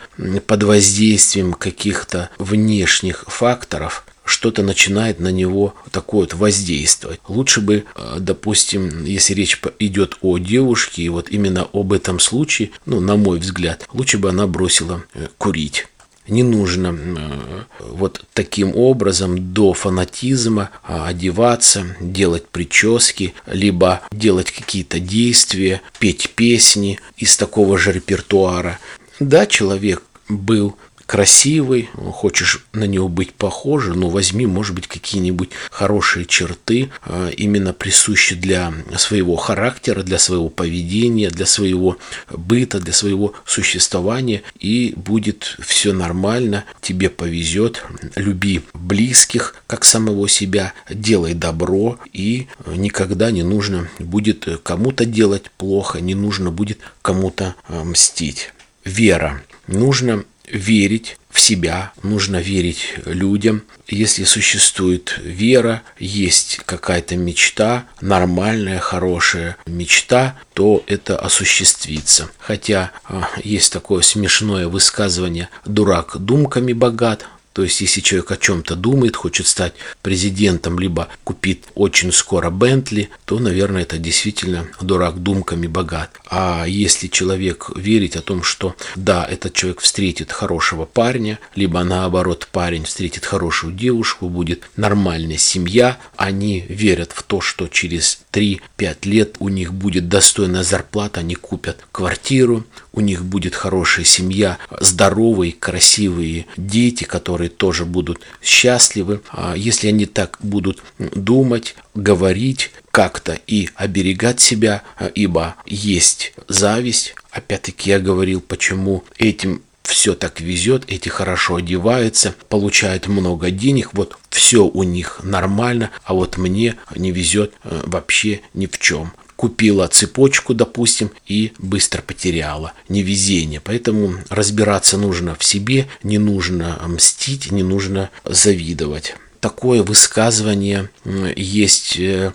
под 0.47 0.62
воздействием 0.64 1.53
каких-то 1.53 2.31
внешних 2.38 3.25
факторов 3.29 4.05
что-то 4.27 4.62
начинает 4.62 5.21
на 5.21 5.29
него 5.29 5.75
такое 5.91 6.23
вот 6.23 6.35
воздействовать. 6.35 7.21
Лучше 7.29 7.61
бы, 7.61 7.85
э, 7.95 8.17
допустим, 8.19 9.05
если 9.05 9.35
речь 9.35 9.61
идет 9.79 10.19
о 10.21 10.39
девушке, 10.39 11.03
и 11.03 11.09
вот 11.09 11.31
именно 11.31 11.67
об 11.73 11.93
этом 11.93 12.21
случае, 12.21 12.71
ну, 12.85 13.01
на 13.01 13.17
мой 13.17 13.39
взгляд, 13.39 13.89
лучше 13.93 14.19
бы 14.19 14.29
она 14.29 14.47
бросила 14.47 15.05
э, 15.15 15.29
курить. 15.39 15.87
Не 16.29 16.43
нужно 16.43 16.89
э, 16.99 17.62
вот 17.79 18.25
таким 18.33 18.75
образом 18.75 19.53
до 19.53 19.73
фанатизма 19.75 20.71
а, 20.83 21.07
одеваться, 21.07 21.87
делать 22.01 22.49
прически, 22.49 23.33
либо 23.47 24.03
делать 24.11 24.51
какие-то 24.51 24.99
действия, 24.99 25.83
петь 26.01 26.31
песни 26.35 26.99
из 27.17 27.37
такого 27.37 27.79
же 27.79 27.93
репертуара. 27.93 28.81
Да, 29.21 29.47
человек 29.47 30.03
был 30.29 30.77
красивый, 31.07 31.88
хочешь 31.95 32.66
на 32.73 32.85
него 32.85 33.09
быть 33.09 33.33
похожи, 33.33 33.95
но 33.95 34.11
возьми, 34.11 34.47
может 34.47 34.75
быть, 34.75 34.88
какие-нибудь 34.88 35.51
хорошие 35.71 36.27
черты, 36.27 36.90
а, 37.03 37.29
именно 37.29 37.73
присущие 37.73 38.38
для 38.38 38.73
своего 38.97 39.37
характера, 39.37 40.03
для 40.03 40.19
своего 40.19 40.49
поведения, 40.49 41.31
для 41.31 41.47
своего 41.47 41.97
быта, 42.31 42.81
для 42.81 42.92
своего 42.92 43.35
существования, 43.45 44.42
и 44.59 44.95
будет 44.97 45.57
все 45.61 45.92
нормально, 45.92 46.64
тебе 46.81 47.09
повезет, 47.09 47.85
люби 48.16 48.62
близких, 48.75 49.55
как 49.66 49.85
самого 49.85 50.29
себя, 50.29 50.73
делай 50.90 51.35
добро, 51.35 51.99
и 52.12 52.49
никогда 52.66 53.31
не 53.31 53.45
нужно 53.45 53.88
будет 54.01 54.49
кому-то 54.62 55.05
делать 55.05 55.51
плохо, 55.57 56.01
не 56.01 56.14
нужно 56.14 56.51
будет 56.51 56.81
кому-то 57.03 57.55
а, 57.69 57.85
мстить. 57.85 58.53
Вера. 58.85 59.42
Нужно 59.66 60.25
верить 60.50 61.18
в 61.30 61.40
себя, 61.40 61.92
нужно 62.02 62.37
верить 62.37 62.94
людям. 63.04 63.62
Если 63.88 64.24
существует 64.24 65.20
вера, 65.22 65.82
есть 65.98 66.61
какая-то 66.64 67.16
мечта, 67.16 67.87
нормальная, 68.00 68.78
хорошая 68.78 69.56
мечта, 69.66 70.38
то 70.54 70.82
это 70.87 71.18
осуществится. 71.18 72.30
Хотя 72.38 72.90
а, 73.04 73.28
есть 73.44 73.72
такое 73.72 74.02
смешное 74.02 74.66
высказывание 74.66 75.48
«дурак 75.66 76.16
думками 76.18 76.72
богат», 76.72 77.26
то 77.57 77.62
есть, 77.62 77.81
если 77.81 78.03
человек 78.03 78.33
о 78.33 78.37
чем-то 78.37 78.77
думает, 78.77 79.16
хочет 79.16 79.47
стать 79.47 79.73
президентом, 80.03 80.79
либо 80.79 81.09
купит 81.25 81.64
очень 81.75 82.12
скоро 82.12 82.51
Бентли, 82.51 83.09
то, 83.25 83.38
наверное, 83.38 83.81
это 83.81 83.97
действительно 83.97 84.69
дурак 84.83 85.23
думками 85.23 85.66
богат. 85.66 86.11
А 86.29 86.66
если 86.66 87.07
человек 87.07 87.71
верит 87.75 88.14
о 88.16 88.21
том, 88.21 88.42
что 88.42 88.77
да, 88.95 89.25
этот 89.25 89.55
человек 89.55 89.81
встретит 89.81 90.33
хорошего 90.33 90.85
парня, 90.85 91.38
либо 91.55 91.83
наоборот, 91.83 92.47
парень 92.53 92.85
встретит 92.85 93.25
хорошую 93.25 93.73
девушку, 93.73 94.29
будет 94.29 94.69
нормальная 94.77 95.38
семья, 95.38 95.97
они 96.16 96.66
верят 96.69 97.12
в 97.12 97.23
то, 97.23 97.40
что 97.40 97.69
через 97.69 98.21
3-5 98.33 98.97
лет 99.05 99.37
у 99.38 99.49
них 99.49 99.73
будет 99.73 100.11
достойная 100.11 100.62
зарплата, 100.62 101.21
они 101.21 101.37
купят 101.37 101.79
квартиру, 101.90 102.66
у 102.92 103.01
них 103.01 103.25
будет 103.25 103.55
хорошая 103.55 104.05
семья, 104.05 104.59
здоровые, 104.81 105.53
красивые 105.53 106.47
дети, 106.57 107.05
которые 107.05 107.45
которые 107.46 107.48
тоже 107.48 107.85
будут 107.85 108.20
счастливы, 108.42 109.20
а 109.30 109.54
если 109.56 109.88
они 109.88 110.06
так 110.06 110.38
будут 110.40 110.82
думать, 110.98 111.76
говорить 111.94 112.70
как-то 112.90 113.38
и 113.46 113.68
оберегать 113.76 114.40
себя, 114.40 114.82
а, 114.98 115.06
ибо 115.06 115.54
есть 115.66 116.32
зависть. 116.48 117.14
Опять-таки 117.30 117.90
я 117.90 117.98
говорил, 117.98 118.40
почему 118.40 119.04
этим 119.18 119.62
все 119.82 120.14
так 120.14 120.40
везет, 120.40 120.85
эти 120.88 121.09
хорошо 121.09 121.56
одеваются, 121.56 122.35
получают 122.48 123.06
много 123.06 123.50
денег, 123.50 123.90
вот 123.92 124.18
все 124.30 124.64
у 124.64 124.82
них 124.82 125.20
нормально, 125.22 125.90
а 126.04 126.14
вот 126.14 126.38
мне 126.38 126.74
не 126.96 127.12
везет 127.12 127.52
э, 127.62 127.82
вообще 127.87 128.40
ни 128.54 128.66
в 128.66 128.78
чем 128.78 129.12
купила 129.37 129.87
цепочку, 129.88 130.55
допустим, 130.55 131.11
и 131.27 131.53
быстро 131.59 132.03
потеряла. 132.03 132.72
Невезение. 132.88 133.61
Поэтому 133.61 134.14
разбираться 134.29 134.99
нужно 134.99 135.35
в 135.35 135.44
себе, 135.44 135.87
не 136.03 136.18
нужно 136.18 136.81
мстить, 136.87 137.53
не 137.53 137.62
нужно 137.62 138.11
завидовать 138.25 139.14
такое 139.46 139.85
высказывание 139.85 140.90
есть, 141.37 142.01
э, 142.01 142.33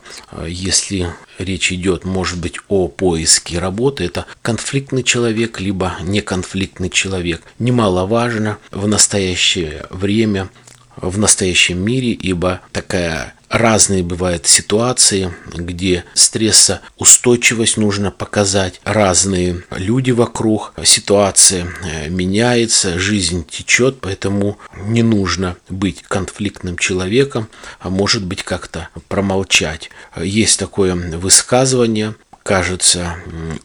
если 0.47 1.13
речь 1.39 1.73
идет, 1.73 2.05
может 2.05 2.39
быть, 2.39 2.55
о 2.69 2.87
поиске 2.87 3.59
работы, 3.59 4.05
это 4.05 4.25
конфликтный 4.41 5.03
человек, 5.03 5.59
либо 5.59 5.97
неконфликтный 6.03 6.89
человек. 6.89 7.41
Немаловажно 7.59 8.59
в 8.71 8.87
настоящее 8.87 9.85
время, 9.89 10.49
в 10.95 11.17
настоящем 11.17 11.83
мире, 11.83 12.11
ибо 12.11 12.61
такая 12.71 13.33
разные 13.51 14.01
бывают 14.01 14.47
ситуации, 14.47 15.33
где 15.53 16.05
стрессоустойчивость 16.13 17.77
нужно 17.77 18.09
показать, 18.11 18.79
разные 18.83 19.63
люди 19.71 20.11
вокруг, 20.11 20.73
ситуация 20.83 21.67
э, 21.83 22.09
меняется, 22.09 22.97
жизнь 22.97 23.45
течет, 23.47 23.99
поэтому 24.01 24.57
не 24.85 25.03
нужно 25.03 25.57
быть 25.69 26.03
конфликтным 26.03 26.77
человеком, 26.77 27.49
а 27.79 27.89
может 27.89 28.25
быть 28.25 28.43
как-то 28.43 28.89
промолчать. 29.07 29.89
Есть 30.17 30.59
такое 30.59 30.95
высказывание, 30.95 32.15
кажется, 32.43 33.17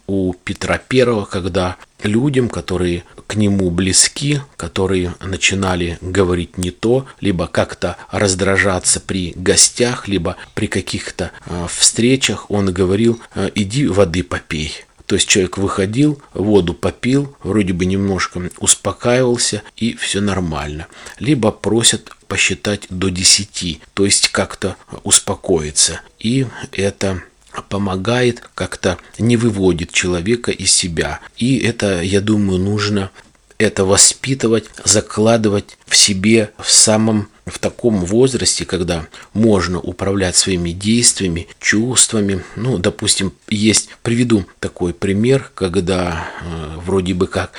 у 0.07 0.33
Петра 0.33 0.79
Первого, 0.79 1.25
когда 1.25 1.77
людям, 2.03 2.49
которые 2.49 3.05
к 3.27 3.35
нему 3.35 3.71
близки, 3.71 4.41
которые 4.57 5.15
начинали 5.21 5.99
говорить 6.01 6.59
не 6.59 6.71
то, 6.71 7.07
либо 7.21 7.47
как-то 7.47 7.97
раздражаться 8.11 9.01
при 9.01 9.33
гостях, 9.35 10.07
либо 10.09 10.37
при 10.55 10.67
каких-то 10.67 11.33
э, 11.47 11.67
встречах, 11.69 12.51
он 12.51 12.73
говорил, 12.73 13.21
«Э, 13.35 13.51
иди 13.55 13.87
воды 13.87 14.23
попей. 14.23 14.85
То 15.07 15.15
есть 15.15 15.29
человек 15.29 15.57
выходил, 15.57 16.21
воду 16.35 16.75
попил, 16.75 17.37
вроде 17.43 17.73
бы 17.73 17.87
немножко 17.87 18.51
успокаивался 18.59 19.63
и 19.77 19.95
все 19.95 20.21
нормально. 20.21 20.89
Либо 21.21 21.53
просят 21.53 22.11
посчитать 22.27 22.87
до 22.91 23.09
10, 23.09 23.81
то 23.95 24.05
есть 24.05 24.29
как-то 24.29 24.77
успокоиться. 25.05 26.01
И 26.19 26.47
это 26.73 27.23
помогает, 27.63 28.43
как-то 28.55 28.99
не 29.19 29.37
выводит 29.37 29.93
человека 29.93 30.51
из 30.51 30.73
себя. 30.73 31.21
И 31.37 31.59
это, 31.59 32.03
я 32.03 32.21
думаю, 32.21 32.59
нужно 32.59 33.11
это 33.59 33.85
воспитывать, 33.85 34.67
закладывать 34.85 35.79
в 35.87 35.97
себе 35.97 36.53
в 36.59 36.71
самом 36.71 37.29
в 37.47 37.61
таком 37.61 38.05
возрасте, 38.05 38.65
когда 38.65 39.07
можно 39.33 39.81
управлять 39.81 40.35
своими 40.35 40.71
действиями, 40.71 41.47
чувствами. 41.61 42.45
Ну, 42.57 42.79
допустим, 42.79 43.33
есть, 43.49 43.89
приведу 44.03 44.47
такой 44.59 44.93
пример, 44.93 45.53
когда 45.55 46.29
э, 46.41 46.79
вроде 46.85 47.15
бы 47.15 47.29
как 47.29 47.53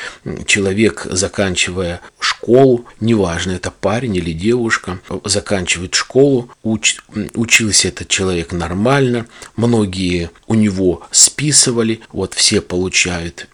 человек, 0.45 1.07
заканчивая 1.09 2.01
школу, 2.19 2.85
неважно, 2.99 3.53
это 3.53 3.71
парень 3.71 4.17
или 4.17 4.33
девушка, 4.33 4.99
заканчивает 5.23 5.95
школу, 5.95 6.51
уч, 6.63 6.97
учился 7.33 7.87
этот 7.87 8.09
человек 8.09 8.51
нормально, 8.51 9.25
многие 9.55 10.31
у 10.47 10.55
него 10.55 11.07
списывали, 11.11 12.01
вот 12.11 12.33
все 12.33 12.59
получают 12.59 13.47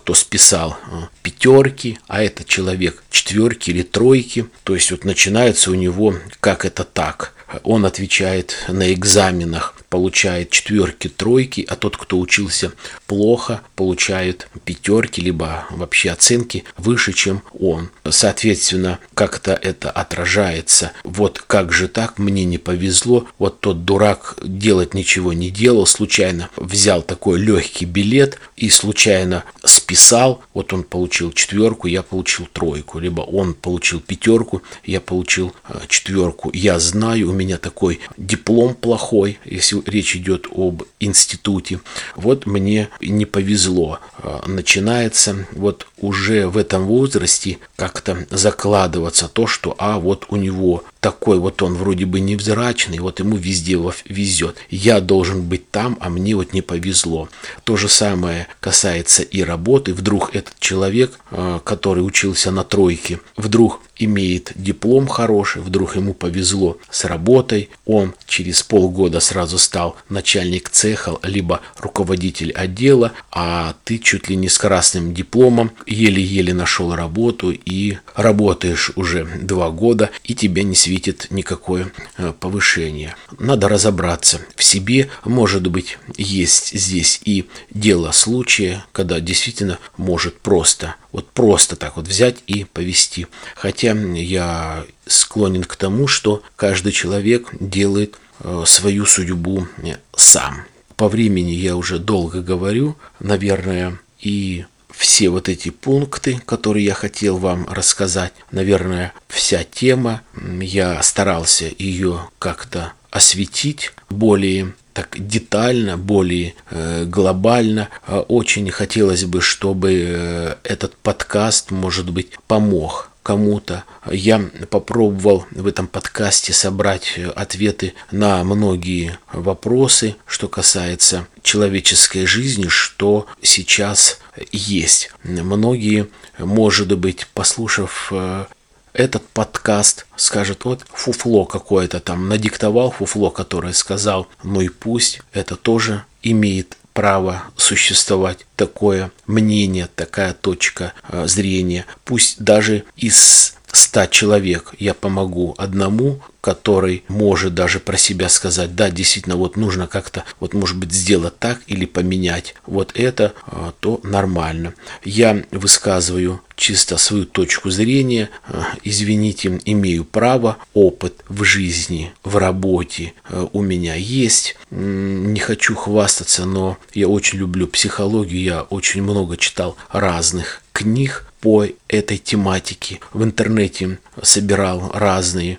кто 0.00 0.14
списал 0.14 0.78
пятерки, 1.22 1.98
а 2.08 2.22
этот 2.22 2.46
человек 2.46 3.02
четверки 3.10 3.70
или 3.70 3.82
тройки. 3.82 4.46
То 4.64 4.74
есть 4.74 4.90
вот 4.90 5.04
начинается 5.04 5.70
у 5.70 5.74
него 5.74 6.14
как 6.40 6.64
это 6.64 6.84
так. 6.84 7.34
Он 7.64 7.84
отвечает 7.84 8.64
на 8.68 8.92
экзаменах 8.92 9.74
получает 9.90 10.50
четверки, 10.50 11.08
тройки, 11.08 11.66
а 11.68 11.76
тот, 11.76 11.96
кто 11.96 12.18
учился 12.18 12.72
плохо, 13.06 13.60
получает 13.74 14.48
пятерки, 14.64 15.20
либо 15.20 15.66
вообще 15.70 16.10
оценки 16.10 16.64
выше, 16.78 17.12
чем 17.12 17.42
он. 17.58 17.90
Соответственно, 18.08 19.00
как-то 19.14 19.52
это 19.52 19.90
отражается. 19.90 20.92
Вот 21.02 21.40
как 21.40 21.72
же 21.72 21.88
так, 21.88 22.18
мне 22.18 22.44
не 22.44 22.58
повезло, 22.58 23.26
вот 23.38 23.60
тот 23.60 23.84
дурак 23.84 24.38
делать 24.42 24.94
ничего 24.94 25.32
не 25.32 25.50
делал, 25.50 25.86
случайно 25.86 26.50
взял 26.56 27.02
такой 27.02 27.40
легкий 27.40 27.84
билет 27.84 28.38
и 28.56 28.70
случайно 28.70 29.44
списал, 29.64 30.42
вот 30.54 30.72
он 30.72 30.84
получил 30.84 31.32
четверку, 31.32 31.88
я 31.88 32.02
получил 32.02 32.46
тройку, 32.52 33.00
либо 33.00 33.22
он 33.22 33.54
получил 33.54 34.00
пятерку, 34.00 34.62
я 34.84 35.00
получил 35.00 35.52
э, 35.68 35.80
четверку. 35.88 36.50
Я 36.52 36.78
знаю, 36.78 37.30
у 37.30 37.32
меня 37.32 37.58
такой 37.58 37.98
диплом 38.16 38.74
плохой, 38.74 39.38
если 39.44 39.79
речь 39.86 40.16
идет 40.16 40.46
об 40.50 40.82
институте. 40.98 41.80
Вот 42.16 42.46
мне 42.46 42.88
не 43.00 43.26
повезло. 43.26 44.00
А, 44.18 44.44
начинается 44.46 45.46
вот 45.52 45.86
уже 46.00 46.46
в 46.48 46.56
этом 46.56 46.86
возрасте 46.86 47.58
как-то 47.76 48.26
закладываться 48.30 49.28
то, 49.28 49.46
что 49.46 49.74
а 49.78 49.98
вот 49.98 50.26
у 50.28 50.36
него 50.36 50.84
такой 51.00 51.38
вот 51.38 51.62
он 51.62 51.74
вроде 51.74 52.04
бы 52.04 52.20
невзрачный, 52.20 52.98
вот 52.98 53.20
ему 53.20 53.36
везде 53.36 53.78
везет. 54.04 54.56
Я 54.68 55.00
должен 55.00 55.42
быть 55.42 55.70
там, 55.70 55.96
а 56.00 56.10
мне 56.10 56.34
вот 56.34 56.52
не 56.52 56.62
повезло. 56.62 57.28
То 57.64 57.76
же 57.76 57.88
самое 57.88 58.48
касается 58.60 59.22
и 59.22 59.42
работы. 59.42 59.94
Вдруг 59.94 60.34
этот 60.34 60.54
человек, 60.60 61.18
а, 61.30 61.60
который 61.60 62.00
учился 62.00 62.50
на 62.50 62.64
тройке, 62.64 63.20
вдруг 63.36 63.80
имеет 64.00 64.52
диплом 64.54 65.06
хороший, 65.06 65.62
вдруг 65.62 65.94
ему 65.94 66.14
повезло 66.14 66.78
с 66.90 67.04
работой, 67.04 67.68
он 67.84 68.14
через 68.26 68.62
полгода 68.62 69.20
сразу 69.20 69.58
стал 69.58 69.96
начальник 70.08 70.70
цеха, 70.70 71.18
либо 71.22 71.60
руководитель 71.78 72.50
отдела, 72.52 73.12
а 73.30 73.74
ты 73.84 73.98
чуть 73.98 74.28
ли 74.28 74.36
не 74.36 74.48
с 74.48 74.58
красным 74.58 75.14
дипломом 75.14 75.70
еле-еле 75.90 76.54
нашел 76.54 76.94
работу 76.94 77.50
и 77.50 77.98
работаешь 78.14 78.92
уже 78.94 79.24
два 79.24 79.70
года, 79.70 80.10
и 80.24 80.34
тебе 80.34 80.62
не 80.62 80.76
светит 80.76 81.26
никакое 81.30 81.92
э, 82.16 82.32
повышение. 82.38 83.16
Надо 83.38 83.68
разобраться 83.68 84.40
в 84.54 84.62
себе, 84.62 85.10
может 85.24 85.66
быть, 85.66 85.98
есть 86.16 86.72
здесь 86.72 87.20
и 87.24 87.48
дело 87.70 88.12
случая, 88.12 88.84
когда 88.92 89.20
действительно 89.20 89.78
может 89.96 90.40
просто, 90.40 90.94
вот 91.12 91.28
просто 91.30 91.74
так 91.76 91.96
вот 91.96 92.06
взять 92.06 92.36
и 92.46 92.64
повести. 92.64 93.26
Хотя 93.56 93.92
я 93.92 94.84
склонен 95.06 95.64
к 95.64 95.74
тому, 95.76 96.06
что 96.06 96.42
каждый 96.54 96.92
человек 96.92 97.48
делает 97.58 98.16
э, 98.40 98.62
свою 98.64 99.06
судьбу 99.06 99.66
э, 99.78 99.96
сам. 100.14 100.62
По 100.94 101.08
времени 101.08 101.52
я 101.52 101.76
уже 101.76 101.98
долго 101.98 102.42
говорю, 102.42 102.96
наверное, 103.18 103.98
и 104.20 104.66
все 104.92 105.28
вот 105.28 105.48
эти 105.48 105.70
пункты, 105.70 106.40
которые 106.46 106.84
я 106.84 106.94
хотел 106.94 107.36
вам 107.36 107.66
рассказать, 107.68 108.32
наверное, 108.50 109.12
вся 109.28 109.64
тема, 109.64 110.22
я 110.60 111.02
старался 111.02 111.70
ее 111.78 112.28
как-то 112.38 112.92
осветить 113.10 113.92
более 114.08 114.74
так 114.92 115.16
детально, 115.18 115.96
более 115.96 116.54
э, 116.70 117.04
глобально. 117.04 117.88
Очень 118.06 118.70
хотелось 118.70 119.24
бы, 119.24 119.40
чтобы 119.40 119.92
э, 119.92 120.54
этот 120.64 120.96
подкаст, 120.96 121.70
может 121.70 122.10
быть, 122.10 122.32
помог 122.46 123.10
кому-то. 123.22 123.84
Я 124.10 124.40
попробовал 124.70 125.46
в 125.50 125.66
этом 125.66 125.86
подкасте 125.86 126.52
собрать 126.52 127.18
ответы 127.36 127.94
на 128.10 128.42
многие 128.44 129.18
вопросы, 129.32 130.16
что 130.26 130.48
касается 130.48 131.26
человеческой 131.42 132.26
жизни, 132.26 132.68
что 132.68 133.26
сейчас 133.42 134.18
есть. 134.52 135.12
Многие, 135.22 136.08
может 136.38 136.96
быть, 136.98 137.26
послушав 137.34 138.08
э, 138.12 138.46
этот 138.92 139.26
подкаст 139.28 140.06
скажет, 140.16 140.64
вот 140.64 140.84
фуфло 140.92 141.44
какое-то 141.44 142.00
там 142.00 142.28
надиктовал, 142.28 142.90
фуфло, 142.90 143.30
которое 143.30 143.72
сказал, 143.72 144.28
ну 144.42 144.60
и 144.60 144.68
пусть, 144.68 145.20
это 145.32 145.56
тоже 145.56 146.04
имеет 146.22 146.76
право 146.92 147.44
существовать 147.56 148.46
такое 148.56 149.10
мнение, 149.26 149.88
такая 149.94 150.34
точка 150.34 150.92
э, 151.08 151.26
зрения. 151.26 151.86
Пусть 152.04 152.42
даже 152.42 152.84
из 152.96 153.54
ста 153.72 154.06
человек 154.08 154.74
я 154.78 154.94
помогу 154.94 155.54
одному, 155.56 156.20
который 156.40 157.04
может 157.08 157.54
даже 157.54 157.80
про 157.80 157.96
себя 157.96 158.28
сказать, 158.28 158.74
да, 158.74 158.90
действительно, 158.90 159.36
вот 159.36 159.56
нужно 159.56 159.86
как-то, 159.86 160.24
вот 160.38 160.54
может 160.54 160.76
быть, 160.76 160.92
сделать 160.92 161.38
так 161.38 161.60
или 161.66 161.84
поменять 161.84 162.54
вот 162.66 162.92
это, 162.94 163.34
а, 163.46 163.72
то 163.80 164.00
нормально. 164.02 164.74
Я 165.04 165.44
высказываю 165.50 166.40
чисто 166.56 166.98
свою 166.98 167.24
точку 167.24 167.70
зрения, 167.70 168.30
а, 168.46 168.74
извините, 168.84 169.60
имею 169.64 170.04
право, 170.04 170.58
опыт 170.74 171.24
в 171.28 171.44
жизни, 171.44 172.12
в 172.22 172.36
работе 172.36 173.14
а, 173.24 173.48
у 173.52 173.62
меня 173.62 173.94
есть. 173.94 174.56
Не 174.70 175.40
хочу 175.40 175.74
хвастаться, 175.74 176.44
но 176.44 176.78
я 176.94 177.08
очень 177.08 177.38
люблю 177.38 177.66
психологию, 177.66 178.42
я 178.42 178.62
очень 178.62 179.02
много 179.02 179.36
читал 179.36 179.76
разных 179.90 180.62
книг 180.72 181.26
по 181.40 181.66
этой 181.88 182.18
тематике. 182.18 183.00
В 183.12 183.24
интернете 183.24 183.98
собирал 184.22 184.90
разные 184.92 185.58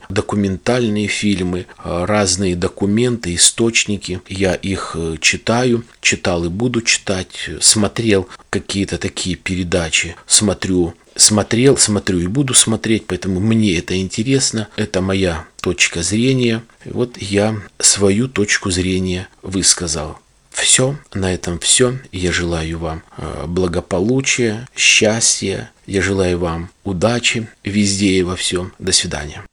документальные 0.71 1.07
фильмы, 1.07 1.65
разные 1.83 2.55
документы, 2.55 3.35
источники. 3.35 4.21
Я 4.27 4.53
их 4.53 4.95
э, 4.95 5.17
читаю, 5.19 5.83
читал 5.99 6.45
и 6.45 6.49
буду 6.49 6.81
читать, 6.81 7.49
смотрел 7.59 8.27
какие-то 8.49 8.97
такие 8.97 9.35
передачи, 9.35 10.15
смотрю 10.27 10.93
смотрел, 11.15 11.75
смотрю 11.75 12.19
и 12.19 12.27
буду 12.27 12.53
смотреть, 12.53 13.05
поэтому 13.05 13.41
мне 13.41 13.77
это 13.77 13.99
интересно, 13.99 14.69
это 14.77 15.01
моя 15.01 15.45
точка 15.61 16.03
зрения. 16.03 16.63
Вот 16.85 17.17
я 17.17 17.57
свою 17.79 18.29
точку 18.29 18.71
зрения 18.71 19.27
высказал. 19.41 20.17
Все, 20.51 20.95
на 21.13 21.33
этом 21.33 21.59
все. 21.59 21.99
Я 22.13 22.31
желаю 22.31 22.79
вам 22.79 23.03
э, 23.17 23.45
благополучия, 23.45 24.67
счастья. 24.75 25.69
Я 25.85 26.01
желаю 26.01 26.39
вам 26.39 26.69
удачи 26.85 27.47
везде 27.63 28.11
и 28.11 28.23
во 28.23 28.35
всем. 28.35 28.71
До 28.79 28.93
свидания. 28.93 29.43